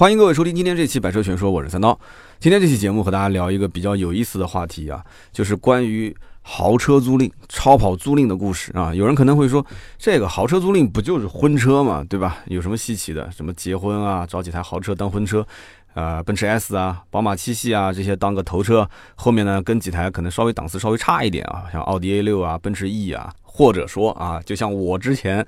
[0.00, 2.00] 欢迎各位收听今天这期《百车全说》，我是三刀。
[2.38, 8.94] 今天这期节目和大家聊一个比较有意思的话题啊，就是关于豪车租赁、超跑租赁的故事啊。
[8.94, 9.62] 有人可能会说，
[9.98, 12.38] 这个豪车租赁不就是婚车嘛，对吧？
[12.46, 13.30] 有什么稀奇的？
[13.30, 15.46] 什么结婚啊，找几台豪车当婚车，
[15.92, 25.46] 呃，奔驰 S 啊，宝马七系啊这些当个头车，后面呢跟几台可能稍微档次稍微差一点啊，像奥迪 A 六啊、奔驰 E 啊，或者说啊，就像我之前。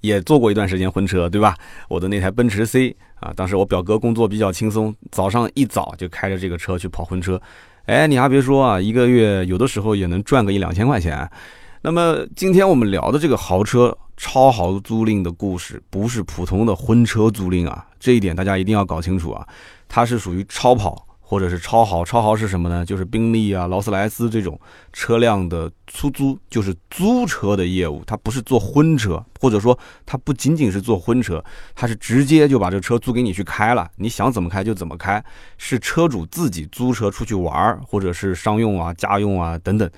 [0.00, 1.54] 也坐过一段时间婚车，对吧？
[1.88, 7.40] 我的那台奔驰 C 啊，当时我表哥工作比较轻松，早上一早就开着这个车去跑婚车。
[7.86, 11.28] 哎，你还别说啊，一个月有的时候也能赚个一两千块钱。
[11.82, 19.46] 那么今天我们聊的这个豪车超豪租赁的故事，不是普通的婚车租赁啊，这一点大家一定要搞清楚啊，
[19.88, 21.06] 它是属于超跑。
[21.30, 22.84] 或者是超豪，超豪是什么呢？
[22.84, 24.58] 就是宾利啊、劳斯莱斯这种
[24.92, 28.02] 车辆的出租，就是租车的业务。
[28.04, 31.40] 它不是做婚车，或者说它不仅仅是做婚车，
[31.72, 35.24] 它是直接就把这车租给你去开了，你想怎么开就怎么开，
[35.56, 39.88] 是车主自己租车出去玩儿，或者是商用啊、家用啊等等。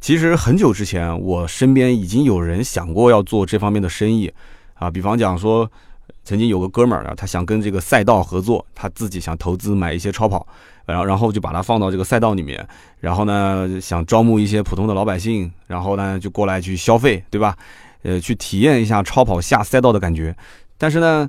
[0.00, 4.32] 其实很久之前，我身边已经有人想过要做这方面的生意
[4.72, 5.70] 啊，比方讲说。
[6.22, 10.46] 曾经有个哥们儿啊，他想跟这个赛道合作，他自己想投资买一些超跑，
[10.90, 12.66] 然后然后就把它放到这个赛道里面，
[12.98, 17.56] 然后呢想招募一些普通的老百姓，然后呢就过来去消费，对吧？
[18.02, 20.34] 呃，去体验一下超跑下赛道的感觉。
[20.78, 21.28] 但是呢，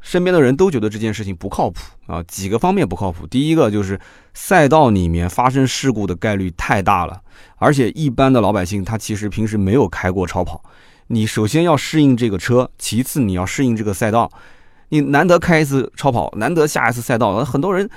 [0.00, 3.26] 身边的人都觉得这件事情不靠谱啊，几个方面不靠谱。
[3.26, 4.00] 第一个就是
[4.34, 7.20] 赛道里面发生事故的概率太大了，
[7.56, 10.62] 而且一般的老百姓他其实平时没有开过超跑。
[11.06, 14.30] 你首先要适应这个车，其次你要适应这个赛道。
[14.90, 17.88] 你难得开一次超跑，难得下一次赛道，很多人，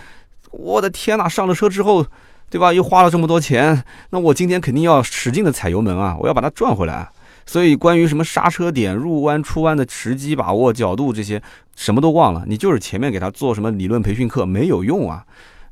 [0.51, 2.05] 我的天呐，上了车之后，
[2.49, 2.71] 对吧？
[2.71, 7.09] 又花了这么多钱，那我今天肯定要使劲的踩油门啊，我要把它赚回来。
[7.45, 11.41] 所以关于什么刹车点、入弯、出弯的时机把握、角度这些，
[11.75, 12.43] 什么都忘了。
[12.47, 15.23] 你就是前面给他做什么理论培训课，没有用啊。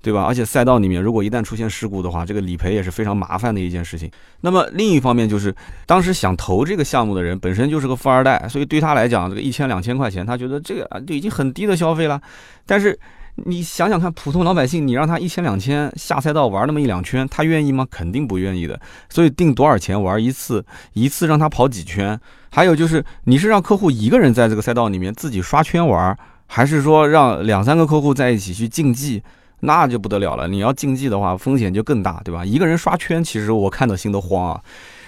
[0.02, 0.24] 对吧？
[0.24, 4.10] 而且赛道里面，如果一旦出现事故的话，这个理赔也是非常麻烦的一件事情。
[4.40, 5.54] 那么另一方面就是，
[5.86, 12.20] 当时想投这个项目的人本身就是个富二代，所以对他来讲，这个一千两千块钱，他觉得这个啊就已经很低的消费了。
[12.66, 12.98] 但是
[13.46, 17.88] 你想想看，普通老百姓，你让他一千两千下赛道玩那么一两圈，他愿意吗？
[17.90, 18.80] 肯定不愿意的。
[19.10, 22.20] 所以定多少钱玩一次，一次让他跑几圈？
[22.52, 26.18] 还有就是，你是让客户一个人在这个赛道里面自己刷圈玩，
[26.48, 29.22] 还是说让两三个客户在一起去竞技？
[29.62, 32.46] 那就不得了了，你要竞技的话，风险就更大，对吧？
[32.46, 34.62] 一个人刷圈，其实我看到心都慌啊。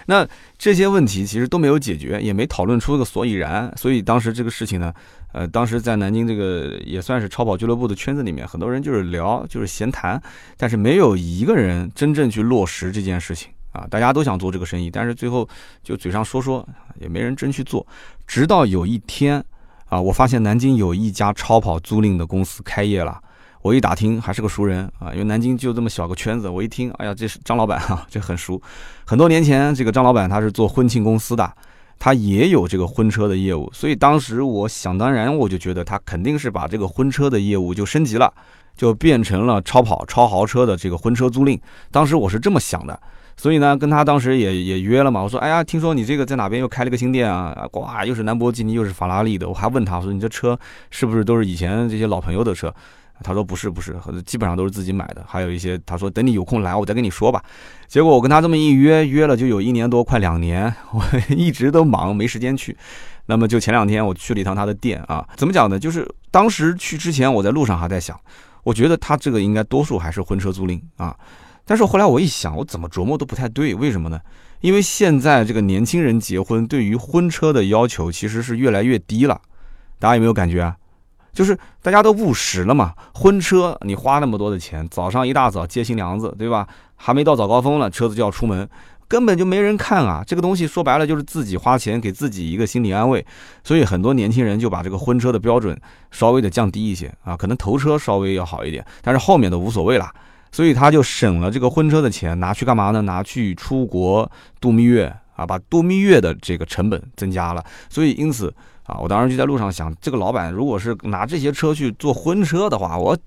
[0.06, 3.72] 那这些问题其实都没有解决，也没讨论出个所以然。
[3.78, 4.94] 所以当时这个事情呢，
[5.34, 10.22] 呃，当时在南京这个也算是超跑俱乐部的圈子里面，很多人就是聊，就是闲谈，
[10.58, 13.88] 但是没有一个人真正去落实这件事情啊。
[13.90, 15.48] 大家都想做这个生意，但是最后
[15.84, 16.68] 就嘴上说说，
[17.00, 17.86] 也没人真去做。
[18.26, 19.44] 直到有一天
[19.86, 23.22] 啊，我发现南京有一家超跑租赁的公司开业了。
[23.62, 26.50] 我一打听还是个熟人啊，因为南京就这么小个圈子。
[26.50, 28.60] 我一听，哎呀，这是张老板哈，这很熟。
[29.06, 31.54] 很多年前，这个张老板他是做婚庆公司的，
[32.00, 33.70] 他也有这个婚车的业务。
[33.72, 38.34] 所以当时我想当然，我就觉得他肯定是把这个婚车的业务就升级了，
[38.76, 41.60] 就变成了超跑、超豪车的这个婚车租赁。
[41.92, 43.00] 当时我是这么想的，
[43.38, 45.22] 所以呢，跟他当时也也约了嘛。
[45.22, 47.56] 我说，哎呀，听说你这个在哪边又开了个新店啊？
[47.74, 49.48] 哇，又是兰博基尼，又是法拉利的。
[49.48, 52.74] 我还问他，我说你这车是不是都是以前这些老朋友的车？
[53.24, 53.96] 他说不是不是，
[54.26, 55.24] 基本上都是自己买的。
[55.28, 57.44] 还有一些，他说等你有空来，我再跟你说吧。
[57.88, 62.76] 结果我跟他这么一约，约了就有一年多，快两年， 我一直都忙，没时间去。
[63.26, 65.80] 那么就前两天我去了一趟他的店啊，怎么讲呢？
[65.80, 68.20] 就是当时去之前，我在路上还在想，
[68.64, 71.16] 我觉得他这个应该多数还是婚车租赁啊。
[71.64, 74.20] 但是后来我一想，我怎么琢磨都不太对，为什么呢？
[74.62, 79.40] 因为现在这个年轻人结婚对于婚车的要求其实是越来越低了，
[79.98, 80.76] 大家有没有感觉啊？
[81.34, 86.68] 就是大家都务实了嘛，婚车你花那么多的钱，早上一大早接新娘子，对吧？
[86.96, 88.68] 还没到早高峰了，车子就要出门，
[89.08, 90.24] 根本就没人看啊。
[90.28, 93.25] 这个东西说白了就是自己花钱给自己一个心理安慰，
[93.64, 95.80] 所以很多年轻人就把这个婚车的标准
[96.12, 100.08] 稍微的降低一些啊，可能头车稍微要好一点，但是后面的无所谓了，
[100.52, 103.02] 所以他就省了这个婚车的钱，拿去干嘛呢？
[103.02, 104.29] 拿去出国
[104.59, 108.53] 度蜜月啊，把度蜜月的这个成本增加了，所以因此。
[108.84, 113.18] 啊，我当时就在路上想，这个老板如果是拿这些车去做婚车的话，我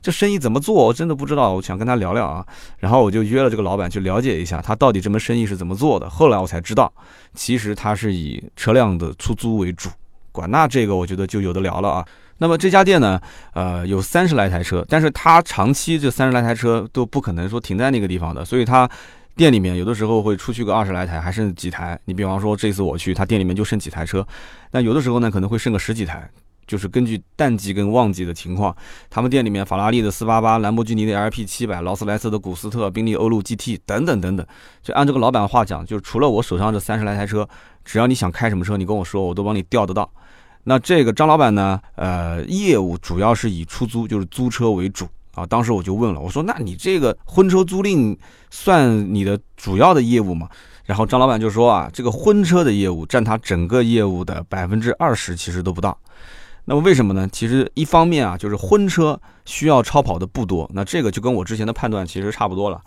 [0.00, 0.74] 这生意怎么做？
[0.74, 1.52] 我真的不知道。
[1.52, 2.46] 我想跟他聊聊啊，
[2.78, 6.08] 然后我就约了这个老板去了解一下，他到底这门生意是怎么做的。
[6.08, 6.92] 后来我才知道，
[7.34, 9.88] 其实他是以车辆的出租为主。
[10.32, 12.04] 管那这个，我觉得就有的聊了啊。
[12.38, 13.20] 那么这家店呢，
[13.52, 18.88] 呃，有三十来台车，但是他长期这三十来台车都不可能说停在那个地方的，所以他。
[19.36, 21.98] 店里面有的时候会出去个二十来台，还剩几台。
[22.04, 24.26] 你比方说这次我去，他店里面就剩几台车。
[24.70, 26.30] 那有的时候呢，可能会剩个十几台。
[26.66, 28.74] 就是根据淡季跟旺季的情况，
[29.10, 34.46] 他们店里面法拉利的四八八、兰博基尼的 LP 七百、劳斯莱斯的古斯特、宾利欧陆 GT 等等等等。
[34.82, 37.46] 就按这个老板的话讲，就是除了我手上这三十来台车，
[37.84, 40.10] 只要你想开什么车，你跟我说，我都帮你调得到。
[40.62, 45.46] 那这个张老板呢，呃，业务主要是以出租，就是租车为主啊。
[45.46, 48.16] 当时我就问了，我说，那你这个婚车租赁
[48.50, 50.48] 算你的主要的业务吗？
[50.84, 55.98] 然后张老板就说啊，这个婚车的业务占他整个业务的百分之二十，其实都不到。
[56.66, 57.28] 那么为什么呢？
[57.32, 62.80] 其实一方面啊，就是婚车需要超跑的不多，那这个就跟我之前的判断其实差不多了。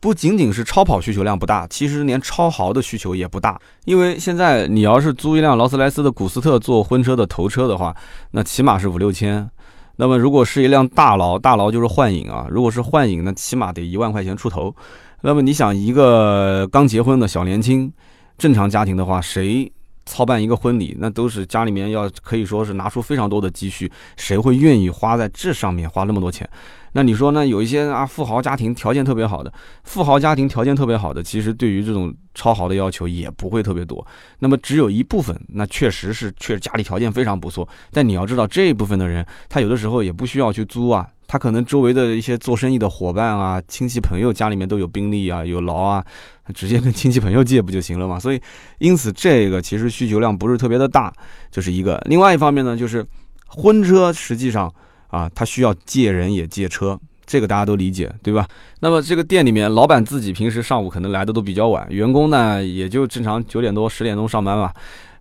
[0.00, 3.60] 不仅仅是超跑需求量不大，其实连超豪的需求也不大。
[3.84, 7.96] 因为现在你要是租一辆劳斯莱斯的古斯特做婚车的头车的话，
[8.32, 9.48] 那起码是五六千。
[9.96, 14.74] 那么如果是一辆大劳，大劳就是幻影啊，如果是幻影，那起码得一万块钱出头。
[15.22, 17.92] 那么你想，一个刚结婚的小年轻，
[18.38, 19.70] 正常家庭的话，谁？
[20.04, 26.46] 操办一个婚礼，那都是家里面要可以说是拿出非常多的积蓄，谁会愿意花在这上面花那么多钱？
[26.92, 27.46] 那你说呢？
[27.46, 29.52] 有一些啊富豪家庭条件特别好的，
[29.84, 34.06] 富豪家庭条件特别好的，其实对于这种超豪的要求也不会特别多。
[34.38, 37.66] 那么只有一部分，那确实是确实家里条件非常不错。
[37.90, 41.08] 但你要知道，这一部分的人，他有的时候也不需要去租啊。
[41.26, 46.04] 他可能周围的一些做生意的伙伴啊、亲戚朋友家里面都有宾利啊、有劳啊，
[46.54, 48.20] 直接跟亲戚朋友借不就行了嘛？
[48.20, 48.42] 所以，
[48.80, 51.10] 因此这个其实需求量不是特别的大，
[51.50, 51.98] 这是一个。
[52.04, 53.02] 另外一方面呢，就是
[53.46, 54.70] 婚车实际上
[55.12, 58.48] 啊，他需要借人也借车，这个大家都理解，对吧？
[58.80, 64.72] 那么这个店里面，老板自己平时上午可能来的都比较晚，员工呢也就正常九点多、十点钟上班嘛。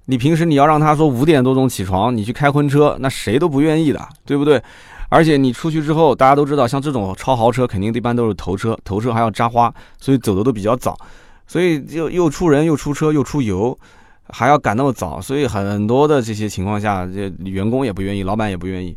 [0.06, 4.62] 你平时你要让他说五点多钟起床，你去开婚车，那谁都不愿意的，对不对？
[5.10, 10.98] 而且你出去之后，大家都知道，像这种超豪车肯定一般都是头车，头车还要扎花，所以走的都比较早，
[11.46, 13.78] 所以又又出人又出车又出油，
[14.30, 18.96] 还要赶那么早，所以很多的这些情况下，这员工也不愿意，老板也不愿意。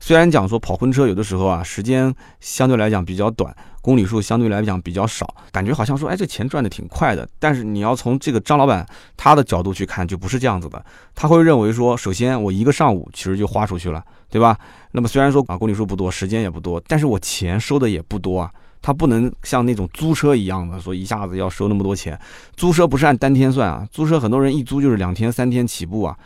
[0.00, 7.28] 虽然讲说跑婚车有的时候啊，时间相对来讲比较短，公里数相对来讲比较少，感觉好像说哎这钱赚的挺快的。
[7.38, 8.86] 但是你要从这个张老板
[9.16, 10.84] 他的角度去看，就不是这样子的。
[11.14, 14.56] 他会认为说，首先我一个上午其实就花出去了，对吧？
[14.92, 18.50] 那么虽然说啊公里数不多，时间也不多，但是我钱收的也不多啊。
[18.80, 22.18] 他不能像那种租车一样的说一下子要收那么多钱。
[22.54, 26.16] 租车不是按单天算啊，租车很多人一租就是两天三天起步啊。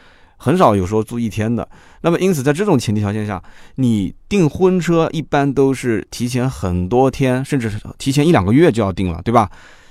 [0.43, 1.69] 很少有时候租一天的，
[2.01, 3.41] 那么因此在这种前提条件下，
[3.77, 9.49] 你订婚车一般都是提前很多天，甚至提前一两个月就要订了，对吧？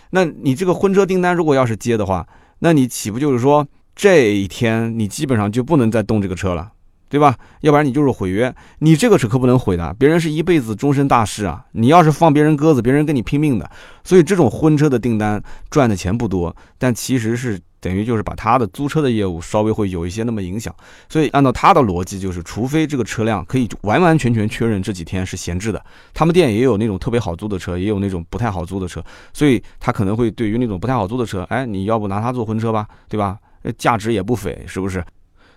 [0.10, 2.28] 那你这个婚车订单如果要是接的话，
[2.60, 3.66] 那你岂不就是说
[3.96, 6.70] 这一天你基本上就不能再动这个车了，
[7.08, 7.38] 对吧？
[7.62, 11.66] 要不然你就是毁约，你这个是可不能毁的，别人是一辈子终身大事啊！
[11.72, 13.72] 你要是放别人鸽子，别人跟你拼命的。
[14.04, 17.58] 所以这种婚车的订单赚的钱不多，但其实是。
[17.82, 20.74] 等于就是把他的租车的业务稍微会有一些那么影响，
[21.10, 25.84] 所以按照他的逻辑，就是除非这个车辆可以完完全全确认这几天是闲置的，
[26.14, 33.38] 他们店也有那种特别好租的车，也有那种不太好租的车，所以他可能会对于那种不太好租的车，哎，你要不拿它做婚车吧，对吧？
[33.78, 35.04] 价值也不菲，是不是？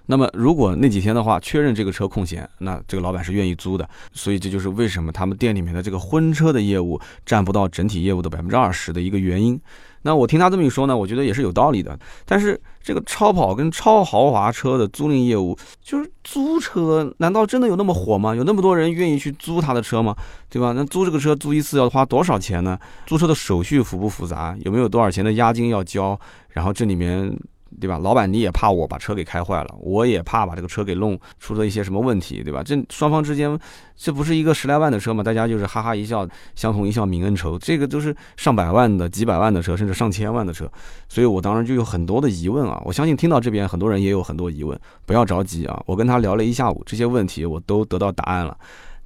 [0.06, 9.58] 那么如果那几天的话确认这个车空闲，那这个老板是愿意租的，所以这就是为什么他们店里面的这个婚车的业务占不到整体业务的百分之二十的一个原因。
[10.04, 11.98] 那我听他这么一说呢，我觉得也是有道理的。
[12.24, 18.34] 但是这个超跑跟超豪华车的租赁业务，就是租车，难道真的有那么火吗？
[18.34, 20.14] 有那么多人愿意去租他的车吗？
[20.48, 20.72] 对吧？
[20.76, 22.78] 那租这个车租一次要花多少钱呢？
[23.06, 24.56] 租车的手续复不复杂？
[24.60, 26.16] 有没有多少钱的押金要交？
[26.50, 27.36] 然后这里面。
[27.80, 32.62] 对吧，老板你也怕我把车给开坏了，我也怕把这个车给弄出了一些什么问题，对吧？
[32.62, 33.58] 这双方之间，
[33.96, 35.22] 这不是一个十来万的车吗？
[35.22, 37.58] 大家就是哈哈一笑，相同一笑泯恩仇。
[37.58, 40.70] 这个都是上百万的、几百万的车，甚至上千万的车，
[41.08, 42.80] 所以我当时就有很多的疑问啊。
[42.84, 45.82] 我相信听到这边很多人也有很多疑问，不要着急啊。
[45.86, 48.56] 我跟他聊了一下午，这些问题我都得到答案了。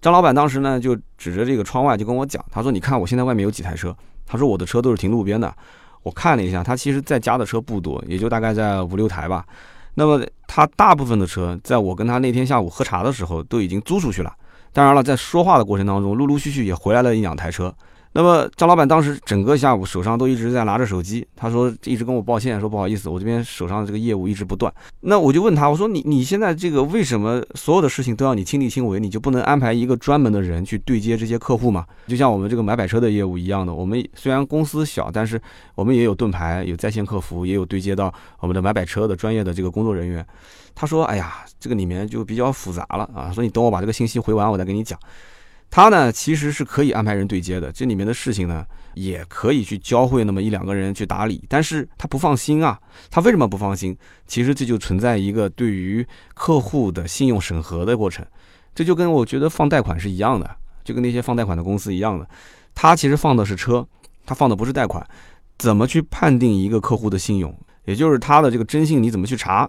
[0.00, 3.96] 张老板当时呢就指着这个窗外就跟我讲，他说：“你看我现在外面有几台车，
[4.26, 5.52] 他说我的车都是停路边的。”
[6.02, 9.45] 我看了一下，他其实在家的车不多，也就大概在五六台吧。
[9.95, 14.33] 那么他大部分的车，在我跟他那天下午喝茶的时候，都已经租出去了。
[14.73, 17.75] 当然了，在说话的过程当中，陆陆续续也回来了一两台车。
[18.12, 24.72] 那么张老板当时整个下午手上都一直在拿着手机，他说一直跟我抱歉，说不好意思，我这边手上的这个业务一直不断。
[25.00, 31.84] 那我就问他，我说你你现在这个为什么所有的事情都要你亲力亲为，你就不能安排一个专门的人去对接这些客户吗？
[32.06, 35.40] 就像我们这个买摆车的业务一样的，我们虽然公司小，但是
[35.74, 40.26] 我们也有盾牌，有在线客服，也有对接到我们的买摆车的专业的这个工作人员。
[40.74, 44.98] 他说，哎呀，这个里面就比较复杂了啊，说你等我把这个信息回完，我再跟你讲。
[45.70, 52.78] 他呢其实是可以安排人对接的，这里面的事情呢也可以去教会那么一两个人去打理，但是他不放心啊，
[53.10, 53.96] 他为什么不放心？
[54.26, 58.26] 其实这就存在一个对于客户的信用审核的过程，
[58.75, 60.50] 这就跟我觉得放贷款是一样的，
[60.82, 62.26] 就跟那些放贷款的公司一样的，
[62.75, 63.87] 他其实放的是车，
[64.25, 65.06] 他放的不是贷款，
[65.58, 67.54] 怎么去判定一个客户的信用？
[67.84, 69.68] 也就是他的这个征信你怎么去查？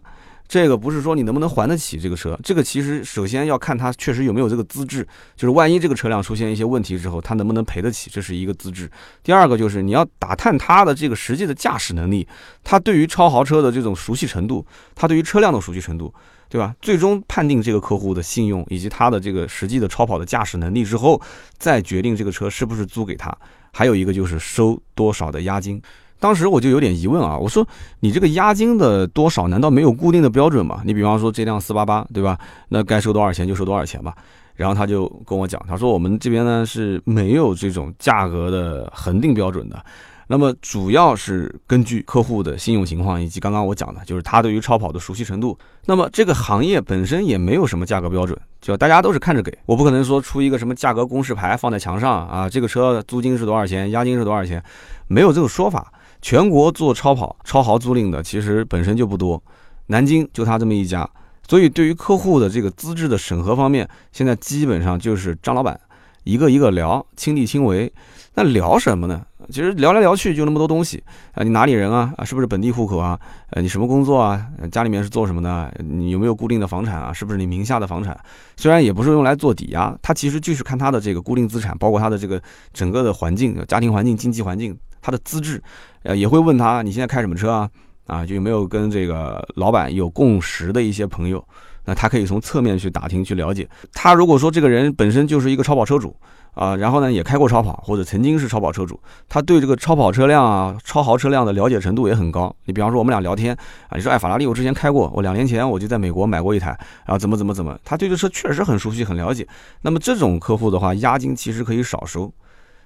[0.49, 8.89] 这个不是说你能不能还得起这个车，这个其实首先要看他确实有没有这个资质，就是万一这个车辆出现一些问题之后，他能不能赔得起，这是一个资质。
[9.21, 12.27] 第二个就是你要打探他的这个实际的驾驶能力，
[12.63, 14.65] 他对于超豪车的这种熟悉程度，
[14.95, 16.11] 他对于车辆的熟悉程度，
[16.49, 16.75] 对吧？
[16.81, 21.21] 最终判定这个客户的信用以及他的这个实际的超跑的驾驶能力之后，
[21.59, 23.31] 再决定这个车是不是租给他。
[23.71, 25.79] 还有一个就是收多少的押金。
[26.19, 27.65] 当时我就有点疑问啊，我说
[28.01, 30.81] 你这个押金的多少难道没有固定的标准吗？
[30.83, 32.37] 你比方说这辆四八八，对吧？
[32.67, 34.13] 那该收多少钱就收多少钱吧。
[34.55, 39.81] 然后他就跟我讲，他说我们这边呢是没有这种价格的恒定标准的，
[40.27, 45.57] 那么主要是根据客户的信用情况以及刚刚我讲的，就是他对于超跑的熟悉程度。
[45.85, 54.61] 那么这个行业本身也没有什么价格标准，就大家都是看着给，我不可能说出一个什么价格公示牌放在墙上啊，这个车租金是多少钱，押金是多少钱，
[55.07, 55.89] 没有这个说法。
[56.21, 59.41] 全国做超跑、超豪租赁的其实本身就不多，
[59.87, 61.09] 南京就他这么一家，
[61.47, 65.79] 所以对于客户的这个资质的审核方面，现在基本上就是张老板
[66.23, 67.91] 一个一个聊，亲力亲为。
[68.35, 69.25] 那聊什么呢？
[69.49, 72.13] 其实聊来聊去就那么多东西啊，你哪里人啊？
[72.15, 73.19] 啊，是不是本地户口啊？
[73.49, 74.47] 呃，你什么工作啊？
[74.71, 75.73] 家里面是做什么的？
[75.83, 77.11] 你有没有固定的房产啊？
[77.11, 78.17] 是不是你名下的房产？
[78.55, 84.77] 虽然也不是用来做抵押，它其实就是看他的这个固定资产，包括他的这个整个的环境、家庭环境、经济环境。
[85.01, 85.61] 他的资质，
[86.03, 87.69] 呃，也会问他你现在开什么车啊？
[88.07, 91.43] 啊，就有没有跟这个老板有共识的一些朋友？
[91.85, 93.67] 那他可以从侧面去打听去了解。
[93.93, 96.15] 他如果说这个人本身就是一个超跑车主
[96.53, 102.55] 啊，然后呢也开过超跑或者曾经是超跑车主，他对这个超跑车辆啊、超豪车辆的了解程度也很高。
[102.65, 103.55] 你比方说我们俩聊天
[103.87, 106.69] 啊，你说哎法拉利我之前开过，我两年前我就在美国买过一台，
[107.05, 109.47] 然后怎么怎么怎么，他对这车确实很熟悉很了解。
[109.81, 112.31] 那么这种客户的话，押金其实可以少收。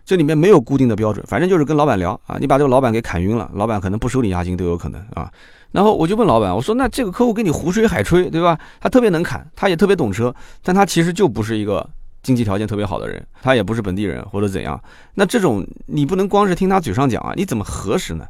[0.06, 5.32] 这里面没有固定的标准，反正就是跟老板聊啊，你把这个老板给砍晕了，老板可能不收你押金都有可能啊。
[5.72, 8.60] 然后我就问老板，我说那这个客户跟你胡吹海吹，对吧？
[8.80, 11.90] 他特别能砍，他也特别懂车，但他其实就不是一个
[12.22, 14.80] 经济条件特别好的人，他也不是本地人或者怎样。
[15.16, 18.26] 那这种你不能光是听他嘴上讲啊，你怎么核实呢？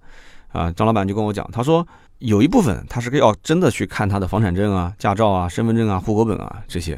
[0.52, 1.86] 啊，张老板就跟我讲，他说
[2.20, 6.94] 有一部分他是要真的去看他的房产证啊、驾照啊、身份证啊、户口本啊这些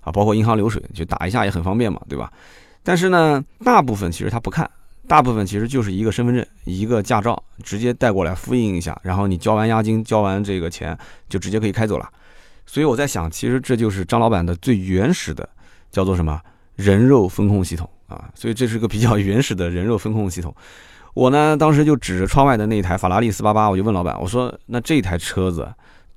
[0.00, 2.32] 啊，包括银行流水，就打一下也很方便嘛，对吧？
[2.82, 4.68] 但是呢，大部分其实他不看，
[5.06, 10.96] 大部分其实就是一个身份证、一个驾照，直接带过来复印一下，然后你交完押金、交完这个钱，
[11.28, 12.08] 就直接可以开走了。
[12.64, 15.48] 所以我在想，其实这就是张老板的最原始的，
[15.90, 16.40] 叫做什么
[16.76, 18.30] 人肉风控系统啊。
[18.34, 20.54] 所以这是个比较原始的人肉风控系统。
[21.12, 25.68] 我呢，当时就指着窗外的那台法拉利四八八，我就问老板，我说那这台车子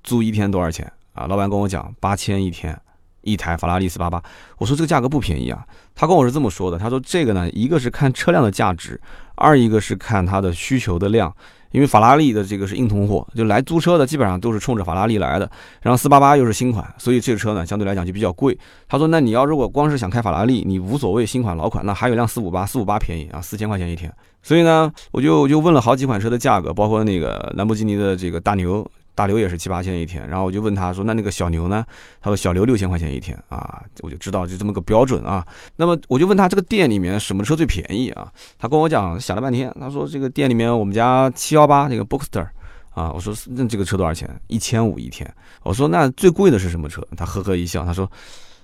[0.03, 1.25] 租一天多少钱啊？
[1.25, 2.79] 老板跟我讲八千一天。
[3.23, 4.21] 一台法拉利四八八，
[4.57, 5.65] 我说这个价格不便宜啊。
[5.95, 8.99] 他跟我是这么说的，他说这个呢，一个是看车辆的价值，
[9.35, 11.33] 二一个是看它的需求的量。
[11.71, 15.49] 因为法拉利的这个是硬通货，就来租车的基本上都是冲着法拉利来的。
[15.81, 18.55] 然后四八八又是新款，所以这个车呢相对来讲就比较贵。
[18.87, 24.13] 他说，那你要如果光是想开法拉利，你无所谓新款老款，那还有辆四五八，四五八便宜啊，四千块钱一天。
[24.43, 28.87] 所以呢，我就就问了好几款车的价格，包括那个兰博基尼的这个大牛。
[29.15, 31.85] 大刘也是七八千一天，然后我就问他说：“那那个小牛呢？”
[32.19, 35.45] 他说：“小刘六千块钱一天啊。”我就知道就这么个标准啊。
[35.75, 38.31] 那么我就问他这个店里面什么车最便宜啊？
[38.57, 42.47] 他跟我讲，想了半天，他说：“这个店里面我们家七幺八那个 Boxster
[42.89, 44.27] 啊。”我说：“那这个车多少钱？
[44.47, 48.11] 一千五一天。”我说：“那最贵的是什么车？”他呵呵一笑，他说：“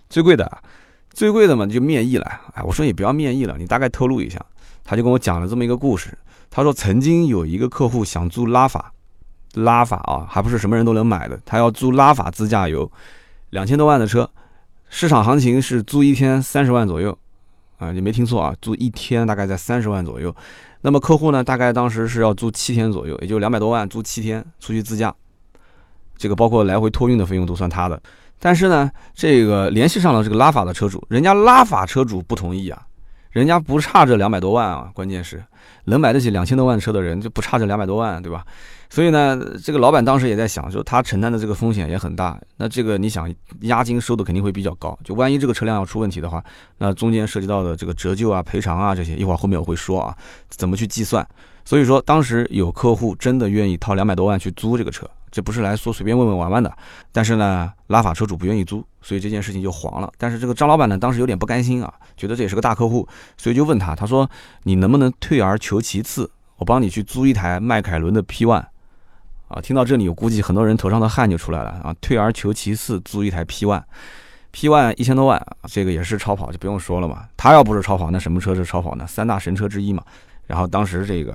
[0.09, 0.51] 最贵的，
[1.11, 2.25] 最贵的嘛就面议了。”
[2.55, 4.43] 哎，我说也不要面议了，你大概透露一下。
[4.83, 6.17] 他就跟我讲了这么一个故事。
[6.49, 8.91] 他说曾经有一个客户想租拉法。
[9.55, 11.39] 拉法啊，还不是什么人都能买的。
[11.45, 12.89] 他要租拉法自驾游，
[13.49, 14.29] 两千多万的车，
[14.89, 17.17] 市场行情是租一天三十万左右
[17.77, 20.35] 啊，你没听错啊，租一天大概在三十万左右。
[20.81, 25.13] 那么客户呢，大概当时是要租七天左右，也就两百多万租七天出去自驾，
[26.17, 28.01] 这个包括来回托运的费用都算他的。
[28.39, 32.81] 但是呢，这个联系上了这个拉法的车主，人家拉法车主不同意啊，
[33.31, 35.43] 人家不差这两百多万啊，关键是
[35.83, 38.45] 能买得起两千多万车的人就不差这两百多万，对吧？
[38.89, 42.39] 所以呢，这个老板当时也在想，就他承担的这个风险也很大。
[42.58, 43.31] 那这个你想，
[43.62, 44.98] 押金收的肯定会比较高。
[45.03, 46.43] 就万一这个车辆要出问题的话，
[46.79, 50.17] 那中间涉及到的这个折旧啊、赔偿啊这些，一会儿后面我会说啊，
[50.50, 51.25] 怎么去计算。
[51.63, 56.75] 所以说，当时有客户真的愿意掏两百多万去租这个车，这不是来说随便问问玩玩的。
[57.12, 60.12] 但是呢，拉法车主不愿意租所以这件事情就黄了。
[60.17, 64.27] 但是这个张老板呢，当时有点不甘心啊，觉得这也是个大客户，所以就问他，他说
[64.63, 68.65] 你能不能退而求其次，我帮你去租一台迈凯伦的 P One。
[69.49, 71.93] 啊，听到这里，我估计很多人头上的汗就出来了啊！
[71.99, 77.27] 退而求其次，租一台 P One，P One 一千多万，这个也是超跑，就不用说了嘛。
[77.35, 79.07] 他要不是超跑，那什么车是超跑呢？
[79.07, 80.03] 三大神车之一嘛。
[80.45, 81.33] 然后当时这个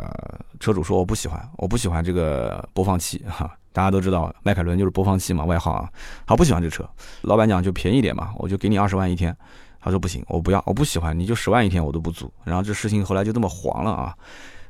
[0.58, 5.88] 车主说：“我不喜欢，我不喜欢这个播放器哈。”大家都知道，迈凯伦就是播放器嘛，外号啊。
[6.24, 6.88] 他不喜欢这车，
[7.22, 9.36] 老板讲就便宜点嘛，我就给你二十万一天。
[9.80, 12.32] 他说不行，我不要，我不喜欢，你就十万一天我都不租。
[12.44, 14.14] 然后这事情后来就这么黄了啊。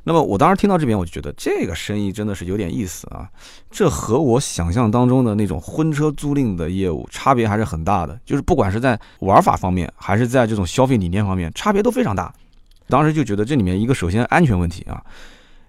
[0.07, 3.27] 那么我当时听到这边，我就觉得这个生意真的是有点意思啊，
[3.71, 12.31] 这和我想象当中的那种婚车租赁的业务差别还是很大的，就是不管是在玩法方面，还是在这种消费理念方面，差别都非常大。
[12.87, 15.03] 当时就觉得这里面一个首先安全问题啊，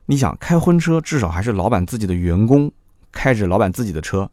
[0.05, 2.71] 你想开婚车，至少还是老板自己的员工
[3.11, 4.31] 开着老板自己的车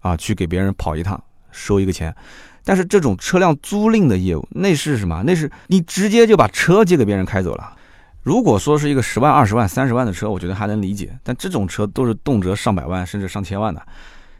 [0.00, 2.12] 啊去给别人跑一趟，收一个钱，
[2.64, 5.22] 但是这种车辆租赁的业务，那是什么？
[5.24, 7.76] 那是你直接就把车借给别人开走了。
[8.24, 11.14] 如果说是一个十万、二十万、三十万的车，我觉得还能理解。
[11.22, 13.86] 但这种车都是动辄上百万甚至上千万的，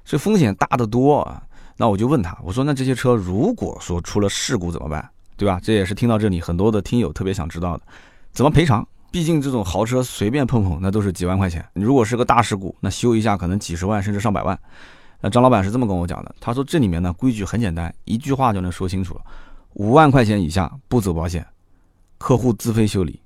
[0.07, 1.43] 这风险大得多啊。
[1.77, 5.07] 那我就问他，我说那这些车如果说出了事故怎么办？
[5.37, 5.61] 对吧？
[5.63, 7.83] 这也是听到这里很多的听友特别想知道的，
[8.33, 8.87] 怎么赔偿？
[9.11, 11.63] 毕竟这种豪车随便碰碰那都是几万块钱。
[11.75, 14.59] 如果是个大事故，那修一下可能几十万甚至上百万。
[15.21, 19.21] 那张老板是这么跟我讲的，他说这里面呢规矩很简单，一句话就能说清楚了：
[19.75, 21.47] 五万块钱以下不走保险，
[22.17, 23.21] 客户自费修理。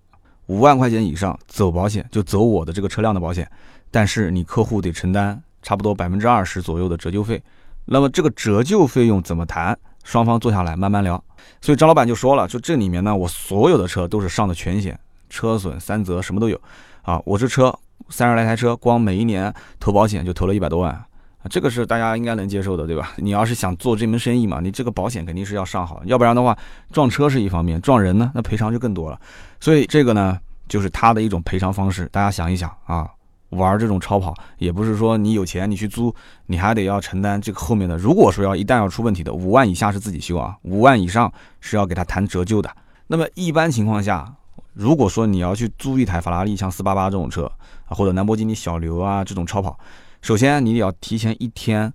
[0.49, 3.51] 五万块钱以上走保险，就走我的这个车辆的保险，
[3.91, 7.43] 但是你客户得承担差不多百分之二十左右的折旧费。
[7.85, 9.79] 那么这个折旧费用怎么谈？
[10.05, 11.23] 双方坐下来慢慢聊。
[11.61, 16.61] 所以张老板就说了，就这里面呢，我所有的车都是上的全险，车损三责什么都有
[17.03, 17.21] 啊。
[17.25, 17.75] 我这车
[18.09, 21.05] 三十来台车，光每一年投保险就投了一百多万，
[21.41, 23.13] 啊这个是大家应该能接受的，对吧？
[23.17, 26.57] 你要是想做这门生意嘛，你这个保险肯定是要上好，要不然的话
[26.91, 29.21] 撞车是一方面，撞人呢，那赔偿就更多了。
[29.61, 32.07] 所以这个呢，就是他的一种赔偿方式。
[32.13, 33.09] 大家想一想啊，
[33.51, 36.15] 玩这种超跑，也不是说你有钱你去租，
[36.47, 37.97] 你还得要承担这个后面的。
[37.97, 42.69] 如果说要一旦要出问题的，五万以下是自己修啊，五万以上是要给他谈折旧的。
[43.07, 44.35] 那么一般情况下，
[44.75, 47.45] 如果说你要去租一台法拉利像四八八这种车
[47.87, 49.79] 啊，或者兰博基尼小牛啊这种超跑，
[50.21, 51.93] 首先你得要提前一天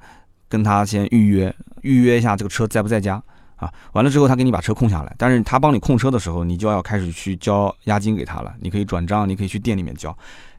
[0.48, 3.22] 跟他先预约，预约一下这个车在不在家。
[3.56, 8.54] 啊，完了之后他给你把车空下来，但是他帮你控车的时候，你就要开始去交押金给他了。
[8.60, 10.14] 你可以转账，你可以去店里面交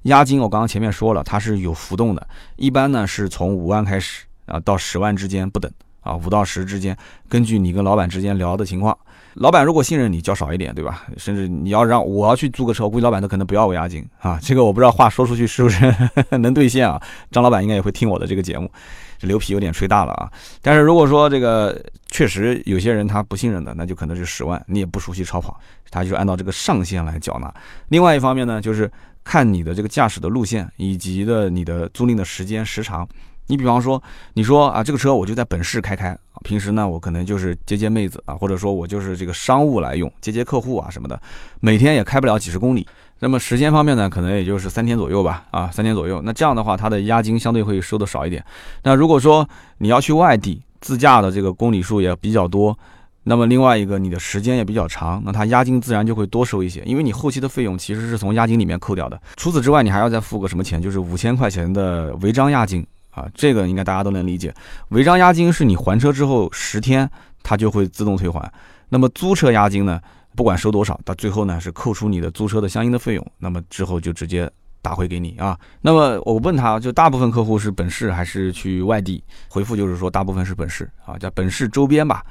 [0.05, 0.41] 押金。
[0.41, 6.97] 我刚刚前面说了，它是有浮动的，一般呢是从五万开始啊，到十万之间不等啊，五到十之间，
[7.29, 8.97] 根据你跟老板之间聊的情况，
[9.35, 11.05] 老板如果信任你，交少一点，对吧？
[11.17, 14.39] 甚至你要让我要去租个车，我估计老板都可能不要我押金啊。
[14.43, 15.95] 这个我不知道话说出去是不是
[16.39, 17.01] 能兑现啊？
[17.31, 18.71] 张老板应该也会听我的这个节目。
[19.19, 20.31] 这牛皮有点吹大了啊！
[20.61, 25.59] 但是如果说这个确实有些人他不信任的，那就可能是十万，你也不熟悉超跑，
[25.91, 27.53] 他就按照这个上限来缴纳。
[27.89, 28.91] 另外一方面呢，就是
[29.23, 33.09] 看你的这个驾驶的路线以及的你的租赁的时间时长。
[33.47, 41.21] 你比方说，你说啊，这个车我就在本市开开，平时呢我可能就是接接妹子啊，或者说我就是这个商务来用，接接客户啊什么的，
[41.59, 42.87] 每天也开不了几十公里。
[43.21, 46.21] 那么时间方面呢，可能也就是三天左右吧，啊，三天左右。
[46.23, 48.45] 那这样的话，它的押金相对会收的少一点。
[48.83, 52.77] 那如果说你要去外地自驾的这个公里数也比较多，
[53.23, 59.19] 那么另外一个你的时间也比较长，那它押金自然就会多收一些，因为你后期的费用其实是从押金里面扣掉的。
[59.37, 60.83] 除此之外，你还要再付个什么钱？
[60.83, 64.55] 就是五千块钱的违章押金啊，这个应该大家都能理解。
[64.89, 67.09] 违章押金是你还车之后十天
[67.43, 68.53] 它就会自动退还。
[68.89, 70.01] 那么租车押金呢？
[70.37, 74.51] 不管收多少，到最后呢是扣除你的租车的相应的费用，那么之后就直接
[74.83, 75.57] 打回给你啊。
[75.81, 79.23] 那么我问他就大部分客户是本市还是去外地？
[79.49, 82.25] 回复就是说大部分是本市啊，在本市周边吧，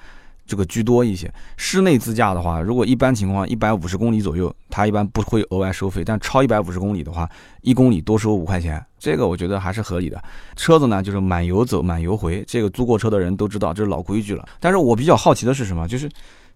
[0.45, 1.31] 这个居多一些。
[1.57, 7.29] 室内自驾的话，如果一般情况一百五十公里左右，他一般不会额外收费，但超一百五十公里的话，
[7.61, 10.21] 一公里多收五块钱，这个我觉得还是合理的。
[10.55, 14.45] 车子呢就是满油走满油回，这个租过车的人都知道这是老规矩了。
[14.59, 15.87] 但是我比较好奇的是什么？
[15.87, 16.09] 就是。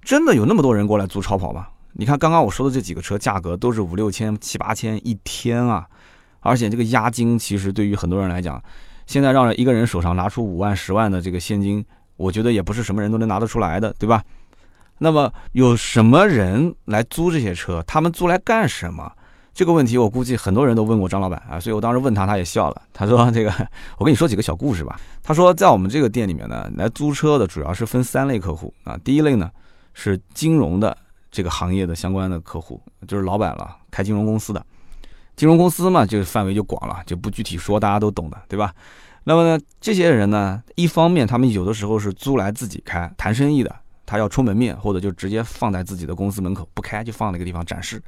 [0.03, 1.67] 真的有那么多人过来租超跑吗？
[1.93, 5.85] 你看刚刚我说的这几个车，价格都是五六千、七八千一天啊！
[6.39, 8.63] 而且这个押金，其实对于很多人来讲，
[9.05, 11.83] 现在让一个人手上拿出五万、十万的这个现金，
[12.17, 14.21] 我觉得也不是什么人都能拿得出来的，对吧？
[14.97, 17.83] 那么有什么人来租这些车？
[17.87, 19.09] 他们租来干什么？
[19.53, 22.81] 这个问题我估计很多人都问过张老板啊，所以我当时问他，他也笑了。
[22.91, 23.51] 他说：“这个，
[23.97, 28.97] 我跟你说几个小故事吧。”他说，在我们这个店里面呢，来租车的主要是分三类客户啊。
[29.03, 29.49] 第一类呢。
[29.99, 30.95] 是金融的
[31.31, 34.63] 这个行业的相关的客户，就是老板了，开金融公司的，
[35.35, 38.71] 金融公司嘛，就范围就广了，就不具体说，大家都懂的，对吧？
[39.29, 48.01] 那么呢，这些人呢，一方面他们有的时候是租来自己开谈生意的，他要出门面，或者就直接放在自己的公司门口不开，就放那个地方展示。